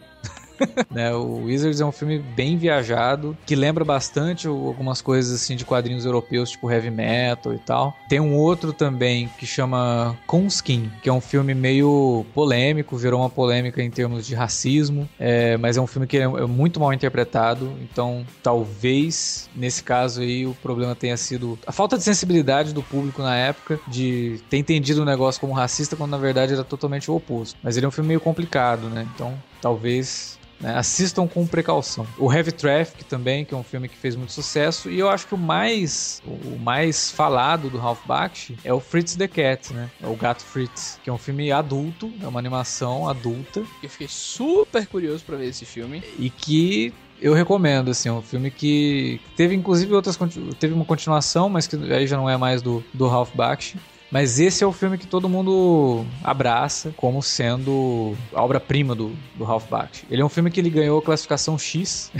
né? 0.91 1.13
O 1.13 1.43
Wizards 1.43 1.81
é 1.81 1.85
um 1.85 1.91
filme 1.91 2.19
bem 2.19 2.57
viajado, 2.57 3.37
que 3.45 3.55
lembra 3.55 3.83
bastante 3.83 4.47
algumas 4.47 5.01
coisas 5.01 5.33
assim 5.33 5.55
de 5.55 5.65
quadrinhos 5.65 6.05
europeus, 6.05 6.51
tipo 6.51 6.69
heavy 6.69 6.89
metal 6.89 7.53
e 7.53 7.59
tal. 7.59 7.95
Tem 8.07 8.19
um 8.19 8.35
outro 8.35 8.73
também 8.73 9.29
que 9.37 9.45
chama 9.45 10.17
Conskin, 10.27 10.91
que 11.01 11.09
é 11.09 11.13
um 11.13 11.21
filme 11.21 11.53
meio 11.53 12.25
polêmico, 12.33 12.97
virou 12.97 13.21
uma 13.21 13.29
polêmica 13.29 13.81
em 13.81 13.89
termos 13.89 14.25
de 14.25 14.35
racismo, 14.35 15.09
é, 15.19 15.57
mas 15.57 15.77
é 15.77 15.81
um 15.81 15.87
filme 15.87 16.07
que 16.07 16.17
é, 16.17 16.23
é 16.23 16.45
muito 16.45 16.79
mal 16.79 16.93
interpretado, 16.93 17.71
então 17.81 18.25
talvez 18.41 19.49
nesse 19.55 19.83
caso 19.83 20.21
aí 20.21 20.45
o 20.45 20.53
problema 20.55 20.95
tenha 20.95 21.17
sido 21.17 21.57
a 21.65 21.71
falta 21.71 21.97
de 21.97 22.03
sensibilidade 22.03 22.73
do 22.73 22.83
público 22.83 23.21
na 23.21 23.35
época 23.35 23.79
de 23.87 24.39
ter 24.49 24.57
entendido 24.57 25.01
o 25.01 25.05
negócio 25.05 25.39
como 25.39 25.53
racista 25.53 25.95
quando 25.95 26.11
na 26.11 26.17
verdade 26.17 26.53
era 26.53 26.63
totalmente 26.63 27.09
o 27.09 27.15
oposto. 27.15 27.57
Mas 27.63 27.77
ele 27.77 27.85
é 27.85 27.89
um 27.89 27.91
filme 27.91 28.09
meio 28.09 28.19
complicado, 28.19 28.89
né? 28.89 29.07
Então 29.13 29.37
talvez 29.61 30.39
né? 30.63 30.75
Assistam 30.77 31.27
com 31.27 31.45
precaução. 31.45 32.07
O 32.17 32.31
Heavy 32.31 32.53
Traffic 32.53 33.03
também, 33.03 33.43
que 33.43 33.53
é 33.53 33.57
um 33.57 33.63
filme 33.63 33.89
que 33.89 33.97
fez 33.97 34.15
muito 34.15 34.31
sucesso. 34.31 34.89
E 34.89 34.97
eu 34.97 35.09
acho 35.09 35.27
que 35.27 35.35
o 35.35 35.37
mais, 35.37 36.23
o 36.25 36.57
mais 36.57 37.11
falado 37.11 37.69
do 37.69 37.77
Ralph 37.77 38.05
Bakshi 38.05 38.57
é 38.63 38.73
o 38.73 38.79
Fritz 38.79 39.15
the 39.15 39.27
Cat, 39.27 39.73
né? 39.73 39.89
É 40.01 40.07
o 40.07 40.15
Gato 40.15 40.43
Fritz, 40.43 40.99
que 41.03 41.09
é 41.09 41.13
um 41.13 41.17
filme 41.17 41.51
adulto, 41.51 42.11
é 42.21 42.27
uma 42.27 42.39
animação 42.39 43.07
adulta. 43.07 43.63
Eu 43.83 43.89
fiquei 43.89 44.07
super 44.07 44.87
curioso 44.87 45.23
para 45.25 45.35
ver 45.35 45.49
esse 45.49 45.65
filme. 45.65 46.01
E 46.17 46.29
que 46.29 46.93
eu 47.21 47.33
recomendo, 47.33 47.91
assim, 47.91 48.09
é 48.09 48.11
um 48.11 48.21
filme 48.21 48.49
que 48.49 49.19
teve 49.35 49.53
inclusive 49.53 49.93
outras 49.93 50.17
teve 50.59 50.73
uma 50.73 50.85
continuação, 50.85 51.49
mas 51.49 51.67
que 51.67 51.75
aí 51.91 52.07
já 52.07 52.17
não 52.17 52.29
é 52.29 52.37
mais 52.37 52.61
do, 52.61 52.83
do 52.93 53.07
Ralph 53.07 53.33
Bakshi. 53.35 53.77
Mas 54.13 54.39
esse 54.39 54.63
é 54.63 54.67
o 54.67 54.71
filme 54.71 54.95
que 54.95 55.07
todo 55.07 55.27
mundo 55.27 56.05
abraça 56.23 56.93
como 56.95 57.19
sendo 57.23 58.15
a 58.31 58.43
obra-prima 58.43 58.93
do, 58.93 59.11
do 59.33 59.43
Ralph 59.43 59.67
Bakshi. 59.67 60.05
Ele 60.07 60.21
é 60.21 60.25
um 60.25 60.29
filme 60.29 60.51
que 60.51 60.59
ele 60.59 60.69
ganhou 60.69 61.01
classificação 61.01 61.57
X. 61.57 62.11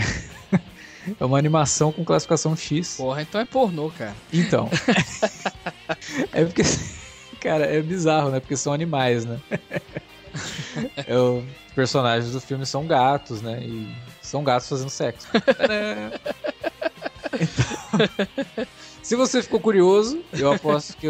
é 1.20 1.24
uma 1.24 1.38
animação 1.38 1.92
com 1.92 2.04
classificação 2.04 2.56
X. 2.56 2.96
Porra, 2.96 3.22
então 3.22 3.40
é 3.40 3.44
pornô, 3.44 3.92
cara. 3.96 4.16
Então. 4.32 4.68
é 6.34 6.44
porque. 6.44 6.62
Cara, 7.38 7.64
é 7.66 7.80
bizarro, 7.80 8.30
né? 8.30 8.40
Porque 8.40 8.56
são 8.56 8.72
animais, 8.72 9.24
né? 9.24 9.38
é, 10.96 11.16
os 11.16 11.44
personagens 11.76 12.32
do 12.32 12.40
filme 12.40 12.66
são 12.66 12.88
gatos, 12.88 13.40
né? 13.40 13.60
E 13.62 13.94
são 14.20 14.42
gatos 14.42 14.68
fazendo 14.68 14.90
sexo. 14.90 15.28
Então, 17.40 17.94
se 19.04 19.14
você 19.14 19.42
ficou 19.42 19.60
curioso, 19.60 20.24
eu 20.32 20.50
aposto 20.50 20.96
que 20.96 21.06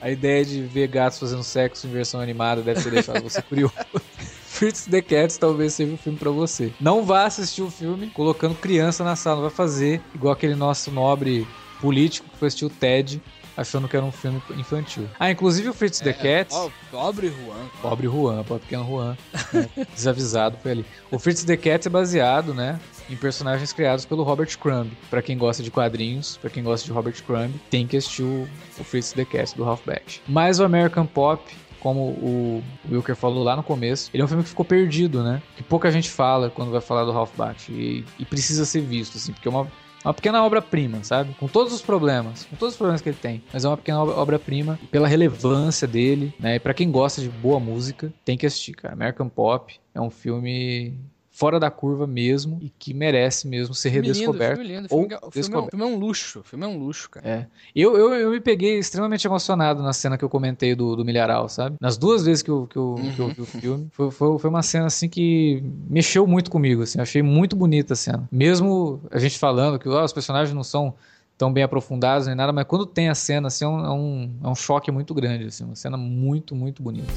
a 0.00 0.10
ideia 0.10 0.42
de 0.42 0.62
ver 0.62 0.88
gatos 0.88 1.18
fazendo 1.18 1.42
sexo 1.44 1.86
em 1.86 1.90
versão 1.90 2.18
animada 2.18 2.62
deve 2.62 2.82
ter 2.82 2.90
deixado 2.90 3.22
você 3.22 3.42
curioso. 3.42 3.74
Fritz 4.48 4.86
the 4.86 5.02
Cats 5.02 5.36
talvez 5.36 5.74
seja 5.74 5.92
um 5.92 5.98
filme 5.98 6.18
para 6.18 6.30
você. 6.30 6.72
Não 6.80 7.04
vá 7.04 7.26
assistir 7.26 7.60
o 7.60 7.70
filme 7.70 8.06
colocando 8.08 8.54
criança 8.54 9.04
na 9.04 9.14
sala, 9.14 9.36
não 9.36 9.42
vai 9.42 9.54
fazer 9.54 10.00
igual 10.14 10.32
aquele 10.32 10.54
nosso 10.54 10.90
nobre 10.90 11.46
político 11.78 12.26
que 12.30 12.38
foi 12.38 12.48
assistir 12.48 12.64
o 12.64 12.70
Ted 12.70 13.20
achando 13.56 13.88
que 13.88 13.96
era 13.96 14.04
um 14.04 14.12
filme 14.12 14.42
infantil. 14.56 15.08
Ah, 15.18 15.30
inclusive 15.30 15.68
o 15.68 15.72
Fritz 15.72 16.00
é, 16.00 16.04
the 16.04 16.12
Cats. 16.12 16.56
Pobre 16.90 17.28
Juan. 17.28 17.68
Pobre 17.80 18.06
Juan, 18.06 18.44
pobre 18.44 18.62
pequeno 18.64 18.86
Juan. 18.86 19.16
Né, 19.52 19.68
desavisado 19.94 20.56
foi 20.62 20.72
ali. 20.72 20.86
O 21.10 21.18
Fritz 21.18 21.44
the 21.44 21.56
Cats 21.56 21.86
é 21.86 21.90
baseado, 21.90 22.52
né? 22.52 22.78
Em 23.08 23.16
personagens 23.16 23.72
criados 23.72 24.04
pelo 24.04 24.22
Robert 24.22 24.56
Crumb. 24.58 24.90
Para 25.08 25.22
quem 25.22 25.38
gosta 25.38 25.62
de 25.62 25.70
quadrinhos, 25.70 26.36
para 26.36 26.50
quem 26.50 26.62
gosta 26.62 26.84
de 26.84 26.92
Robert 26.92 27.22
Crumb, 27.24 27.54
tem 27.70 27.86
que 27.86 27.96
assistir 27.96 28.22
o, 28.22 28.48
o 28.78 28.84
Fritz 28.84 29.12
the 29.12 29.24
Cats 29.24 29.52
do 29.52 29.64
Ralph 29.64 29.84
Bakshi. 29.86 30.20
Mas 30.26 30.58
o 30.60 30.64
American 30.64 31.06
Pop 31.06 31.42
como 31.78 32.00
o 32.00 32.64
Wilker 32.90 33.14
falou 33.14 33.44
lá 33.44 33.54
no 33.54 33.62
começo, 33.62 34.10
ele 34.12 34.20
é 34.20 34.24
um 34.24 34.26
filme 34.26 34.42
que 34.42 34.48
ficou 34.48 34.64
perdido, 34.64 35.22
né? 35.22 35.40
Que 35.56 35.62
pouca 35.62 35.88
gente 35.92 36.10
fala 36.10 36.50
quando 36.50 36.72
vai 36.72 36.80
falar 36.80 37.04
do 37.04 37.12
Ralph 37.12 37.30
Bakshi 37.36 37.70
e, 37.70 38.04
e 38.18 38.24
precisa 38.24 38.64
ser 38.64 38.80
visto, 38.80 39.16
assim, 39.16 39.32
porque 39.32 39.46
é 39.46 39.50
uma 39.52 39.70
uma 40.06 40.14
pequena 40.14 40.44
obra-prima, 40.44 41.02
sabe? 41.02 41.34
Com 41.34 41.48
todos 41.48 41.72
os 41.72 41.82
problemas, 41.82 42.44
com 42.44 42.56
todos 42.56 42.74
os 42.74 42.78
problemas 42.78 43.00
que 43.00 43.08
ele 43.08 43.18
tem, 43.20 43.42
mas 43.52 43.64
é 43.64 43.68
uma 43.68 43.76
pequena 43.76 44.00
obra-prima 44.00 44.78
pela 44.90 45.08
relevância 45.08 45.86
dele, 45.86 46.32
né? 46.38 46.56
E 46.56 46.60
para 46.60 46.74
quem 46.74 46.90
gosta 46.90 47.20
de 47.20 47.28
boa 47.28 47.58
música, 47.58 48.12
tem 48.24 48.36
que 48.36 48.46
assistir, 48.46 48.74
cara. 48.74 48.94
American 48.94 49.28
Pop 49.28 49.74
é 49.94 50.00
um 50.00 50.10
filme 50.10 50.94
fora 51.36 51.60
da 51.60 51.70
curva 51.70 52.06
mesmo 52.06 52.58
e 52.62 52.70
que 52.70 52.94
merece 52.94 53.46
mesmo 53.46 53.74
ser 53.74 53.90
filme 53.90 54.06
redescoberto. 54.08 54.62
Lindo, 54.62 54.68
filme 54.68 54.80
lindo. 54.80 54.88
Ou 54.90 55.02
filme, 55.02 55.18
o, 55.22 55.30
filme 55.30 55.54
é, 55.54 55.58
o 55.58 55.68
filme 55.68 55.84
é 55.84 55.86
um 55.86 55.98
luxo. 55.98 56.40
O 56.40 56.42
filme 56.42 56.64
é 56.64 56.68
um 56.68 56.78
luxo, 56.78 57.10
cara. 57.10 57.28
É. 57.28 57.46
Eu, 57.74 57.94
eu, 57.94 58.14
eu 58.14 58.30
me 58.30 58.40
peguei 58.40 58.78
extremamente 58.78 59.26
emocionado 59.26 59.82
na 59.82 59.92
cena 59.92 60.16
que 60.16 60.24
eu 60.24 60.30
comentei 60.30 60.74
do, 60.74 60.96
do 60.96 61.04
milharal, 61.04 61.46
sabe? 61.50 61.76
Nas 61.78 61.98
duas 61.98 62.24
vezes 62.24 62.42
que 62.42 62.50
eu, 62.50 62.66
que 62.66 62.76
eu, 62.76 62.94
uhum. 62.94 63.12
que 63.12 63.20
eu 63.20 63.28
vi 63.28 63.40
o 63.42 63.44
filme, 63.44 63.88
foi, 63.92 64.10
foi, 64.10 64.38
foi, 64.38 64.48
uma 64.48 64.62
cena 64.62 64.86
assim 64.86 65.10
que 65.10 65.62
mexeu 65.90 66.26
muito 66.26 66.50
comigo, 66.50 66.82
assim. 66.82 66.98
Achei 66.98 67.22
muito 67.22 67.54
bonita 67.54 67.92
a 67.92 67.96
cena. 67.96 68.26
Mesmo 68.32 69.02
a 69.10 69.18
gente 69.18 69.38
falando 69.38 69.78
que 69.78 69.86
oh, 69.90 70.02
os 70.02 70.14
personagens 70.14 70.54
não 70.54 70.64
são 70.64 70.94
tão 71.36 71.52
bem 71.52 71.64
aprofundados 71.64 72.28
nem 72.28 72.34
nada, 72.34 72.50
mas 72.50 72.64
quando 72.64 72.86
tem 72.86 73.10
a 73.10 73.14
cena, 73.14 73.48
assim, 73.48 73.66
é 73.66 73.68
um, 73.68 73.84
é 73.84 73.92
um, 73.92 74.30
é 74.44 74.48
um 74.48 74.54
choque 74.54 74.90
muito 74.90 75.12
grande, 75.12 75.44
assim. 75.44 75.64
Uma 75.64 75.76
cena 75.76 75.98
muito, 75.98 76.56
muito 76.56 76.82
bonita. 76.82 77.12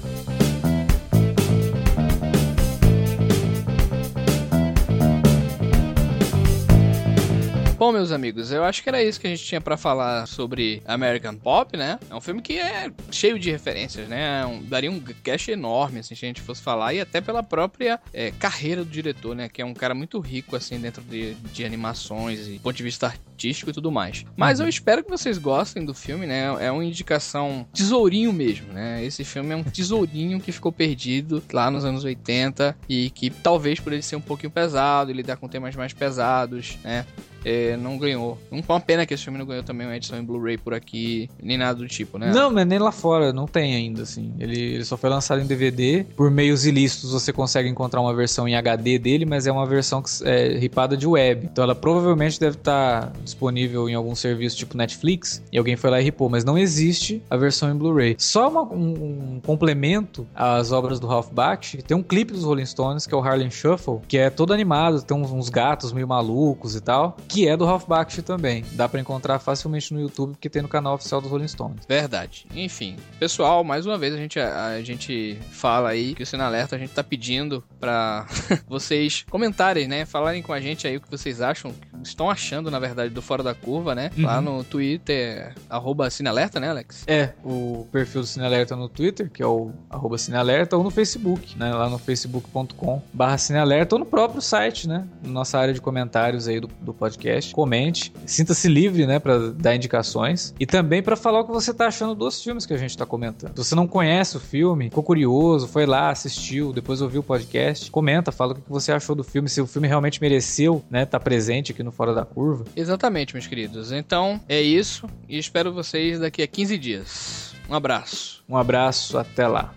Bom, 7.90 7.94
meus 7.94 8.12
amigos, 8.12 8.52
eu 8.52 8.64
acho 8.64 8.84
que 8.84 8.90
era 8.90 9.04
isso 9.04 9.20
que 9.20 9.26
a 9.26 9.32
gente 9.32 9.44
tinha 9.44 9.60
para 9.60 9.76
falar 9.76 10.28
sobre 10.28 10.80
American 10.86 11.36
Pop, 11.36 11.76
né? 11.76 11.98
É 12.08 12.14
um 12.14 12.22
filme 12.22 12.40
que 12.40 12.60
é 12.60 12.92
cheio 13.10 13.40
de 13.40 13.50
referências, 13.50 14.08
né? 14.08 14.42
É 14.42 14.46
um, 14.46 14.62
daria 14.62 14.92
um 14.92 15.00
cast 15.00 15.50
enorme, 15.50 16.02
assim, 16.02 16.14
se 16.14 16.24
a 16.24 16.28
gente 16.28 16.40
fosse 16.40 16.62
falar, 16.62 16.94
e 16.94 17.02
até 17.02 17.20
pela 17.20 17.42
própria 17.42 18.00
é, 18.14 18.30
carreira 18.30 18.84
do 18.84 18.92
diretor, 18.92 19.36
né? 19.36 19.50
Que 19.50 19.64
é 19.64 19.66
um 19.66 19.74
cara 19.74 19.96
muito 19.96 20.20
rico, 20.20 20.56
assim, 20.56 20.80
dentro 20.80 21.02
de, 21.02 21.34
de 21.34 21.66
animações 21.66 22.48
e 22.48 22.60
ponto 22.60 22.76
de 22.76 22.84
vista 22.84 23.08
artístico 23.08 23.72
e 23.72 23.74
tudo 23.74 23.92
mais. 23.92 24.24
Mas 24.38 24.60
uhum. 24.60 24.66
eu 24.66 24.70
espero 24.70 25.04
que 25.04 25.10
vocês 25.10 25.40
gostem 25.40 25.84
do 25.84 25.96
filme, 25.96 26.28
né? 26.28 26.44
É 26.60 26.72
uma 26.72 26.86
indicação 26.86 27.66
tesourinho 27.74 28.32
mesmo, 28.32 28.72
né? 28.72 29.04
Esse 29.04 29.24
filme 29.24 29.52
é 29.52 29.56
um 29.56 29.64
tesourinho 29.64 30.40
que 30.40 30.52
ficou 30.52 30.72
perdido 30.72 31.42
lá 31.52 31.72
nos 31.72 31.84
anos 31.84 32.04
80 32.04 32.78
e 32.88 33.10
que 33.10 33.32
talvez 33.32 33.80
por 33.80 33.92
ele 33.92 34.04
ser 34.04 34.16
um 34.16 34.22
pouquinho 34.22 34.52
pesado, 34.52 35.10
ele 35.10 35.24
lidar 35.24 35.38
com 35.38 35.48
temas 35.48 35.76
mais 35.76 35.92
pesados, 35.92 36.78
né? 36.84 37.04
É, 37.44 37.78
não 37.78 37.98
ganhou. 37.98 38.38
Uma 38.52 38.80
pena 38.80 39.06
que 39.06 39.14
esse 39.14 39.24
filme 39.24 39.40
não 39.40 39.46
ganhou 39.46 39.64
também 39.64 39.88
uma 39.88 39.96
edição 39.96 40.18
em 40.18 40.24
Blu-ray 40.24 40.58
por 40.58 40.74
aqui, 40.74 41.30
nem 41.42 41.58
nada 41.58 41.80
do 41.80 41.88
tipo, 41.88 42.18
né? 42.18 42.32
Não, 42.32 42.52
mas 42.52 42.66
nem 42.66 42.80
lá 42.80 42.92
fora, 42.92 43.32
não 43.32 43.48
tem 43.48 43.76
ainda, 43.76 44.04
assim. 44.04 44.34
Ele, 44.40 44.60
ele, 44.60 44.86
só 44.86 44.98
foi 44.98 45.10
lançado 45.10 45.42
em 45.42 45.46
DVD. 45.46 46.06
Por 46.16 46.30
meios 46.30 46.66
ilícitos 46.66 47.12
você 47.12 47.32
consegue 47.32 47.70
encontrar 47.70 48.02
uma 48.02 48.14
versão 48.14 48.48
em 48.48 48.56
HD 48.56 49.00
dele, 49.00 49.26
mas 49.26 49.48
é 49.48 49.52
uma 49.52 49.66
versão 49.66 50.02
que 50.02 50.10
é 50.24 50.58
ripada 50.58 50.96
de 50.98 51.08
web. 51.08 51.50
Então 51.52 51.64
ela 51.64 51.76
provavelmente 51.76 52.40
deve 52.40 52.58
estar 52.58 53.12
disponível 53.24 53.90
em 53.90 53.94
algum 53.94 54.16
serviço 54.16 54.58
tipo 54.58 54.78
Netflix 54.78 55.42
e 55.52 55.58
alguém 55.58 55.76
foi 55.76 55.90
lá 55.90 56.00
e 56.00 56.04
ripou, 56.04 56.30
mas 56.30 56.44
não 56.44 56.58
existe 56.58 57.22
a 57.30 57.38
versão 57.38 57.72
em 57.72 57.76
Blu-ray. 57.76 58.16
Só 58.18 58.50
uma, 58.50 58.64
um, 58.64 59.36
um, 59.36 59.42
complemento 59.46 60.28
às 60.36 60.72
obras 60.72 61.00
do 61.00 61.08
Ralph 61.08 61.32
Bakshi, 61.32 61.82
tem 61.82 61.96
um 61.96 62.04
clipe 62.04 62.34
dos 62.34 62.44
Rolling 62.44 62.66
Stones 62.66 63.06
que 63.06 63.14
é 63.14 63.18
o 63.18 63.22
Harlem 63.22 63.50
Shuffle, 63.50 64.00
que 64.08 64.18
é 64.18 64.30
todo 64.30 64.54
animado, 64.54 65.02
tem 65.02 65.16
uns, 65.16 65.32
uns 65.32 65.50
gatos 65.50 65.94
meio 65.94 66.08
malucos 66.08 66.76
e 66.76 66.82
tal 66.82 67.18
que 67.30 67.48
é 67.48 67.56
do 67.56 67.64
Ralph 67.64 67.86
Bakshi 67.86 68.24
também. 68.24 68.66
Dá 68.72 68.90
para 68.90 69.00
encontrar 69.00 69.38
facilmente 69.38 69.94
no 69.94 70.02
YouTube, 70.02 70.32
porque 70.32 70.50
tem 70.50 70.64
no 70.64 70.68
canal 70.68 70.96
oficial 70.96 71.22
dos 71.22 71.30
Rolling 71.30 71.48
Stones. 71.48 71.86
Verdade. 71.88 72.48
Enfim, 72.56 72.96
pessoal, 73.20 73.64
mais 73.64 73.86
uma 73.86 74.00
vez 74.00 74.16
a 74.16 74.18
gente, 74.18 74.40
a, 74.40 74.66
a 74.66 74.82
gente 74.82 75.38
fala 75.52 75.90
aí 75.90 76.16
que 76.16 76.24
o 76.24 76.26
Sino 76.26 76.44
Alerta 76.44 76.76
a 76.76 76.80
gente 76.80 76.92
tá 76.92 77.04
pedindo 77.04 77.64
para 77.80 78.26
vocês 78.68 79.26
comentarem, 79.30 79.88
né? 79.88 80.06
Falarem 80.06 80.42
com 80.42 80.52
a 80.52 80.60
gente 80.60 80.88
aí 80.88 80.98
o 80.98 81.02
que 81.02 81.10
vocês 81.10 81.40
acham, 81.40 81.72
estão 82.02 82.30
achando, 82.30 82.72
na 82.72 82.80
verdade, 82.80 83.14
do 83.14 83.22
Fora 83.22 83.44
da 83.44 83.54
Curva, 83.54 83.94
né? 83.94 84.10
Uhum. 84.18 84.26
Lá 84.26 84.42
no 84.42 84.64
Twitter, 84.64 85.54
arroba 85.70 86.10
Cinealerta, 86.10 86.60
né, 86.60 86.70
Alex? 86.70 87.04
É, 87.06 87.34
o 87.44 87.88
perfil 87.92 88.22
do 88.22 88.28
Cinealerta 88.28 88.76
no 88.76 88.90
Twitter, 88.90 89.30
que 89.30 89.44
é 89.44 89.46
o 89.46 89.72
arroba 89.88 90.18
Cinealerta, 90.18 90.76
ou 90.76 90.84
no 90.84 90.90
Facebook, 90.90 91.56
né? 91.60 91.72
Lá 91.72 91.88
no 91.88 92.00
facebook.com 92.00 93.04
barra 93.14 93.38
Cinealerta, 93.38 93.96
ou 93.96 94.00
no 94.00 94.06
próprio 94.06 94.42
site, 94.42 94.88
né? 94.88 95.08
Nossa 95.24 95.60
área 95.60 95.76
de 95.76 95.80
comentários 95.80 96.48
aí 96.48 96.60
do, 96.60 96.68
do 96.82 96.92
podcast 96.92 97.19
podcast, 97.20 97.54
comente, 97.54 98.14
sinta-se 98.26 98.68
livre, 98.70 99.06
né, 99.06 99.20
para 99.20 99.52
dar 99.52 99.76
indicações 99.76 100.54
e 100.58 100.66
também 100.66 101.04
para 101.04 101.18
falar 101.18 101.42
o 101.42 101.46
que 101.46 101.52
você 101.52 101.74
tá 101.74 101.88
achando 101.88 102.16
dos 102.16 102.42
filmes 102.42 102.66
que 102.66 102.74
a 102.74 102.78
gente 102.78 102.98
tá 102.98 103.06
comentando. 103.06 103.52
Se 103.58 103.66
você 103.66 103.76
não 103.76 103.86
conhece 103.86 104.38
o 104.38 104.40
filme, 104.40 104.86
ficou 104.86 105.04
curioso, 105.04 105.68
foi 105.68 105.86
lá, 105.86 106.10
assistiu, 106.10 106.72
depois 106.72 107.02
ouviu 107.02 107.20
o 107.20 107.24
podcast, 107.24 107.92
comenta, 107.92 108.32
fala 108.32 108.54
o 108.54 108.56
que 108.56 108.62
você 108.70 108.94
achou 108.94 109.16
do 109.16 109.24
filme, 109.24 109.50
se 109.50 109.60
o 109.60 109.68
filme 109.68 109.88
realmente 109.88 110.22
mereceu, 110.22 110.84
né, 110.90 111.06
tá 111.06 111.20
presente 111.20 111.74
aqui 111.74 111.84
no 111.84 111.92
Fora 111.92 112.14
da 112.14 112.24
Curva. 112.24 112.66
Exatamente, 112.76 113.34
meus 113.34 113.48
queridos. 113.48 113.92
Então, 113.92 114.40
é 114.48 114.62
isso 114.62 115.08
e 115.28 115.38
espero 115.38 115.74
vocês 115.74 116.20
daqui 116.20 116.42
a 116.42 116.48
15 116.48 116.78
dias. 116.78 117.54
Um 117.70 117.76
abraço. 117.76 118.44
Um 118.48 118.56
abraço, 118.56 119.18
até 119.18 119.48
lá. 119.48 119.74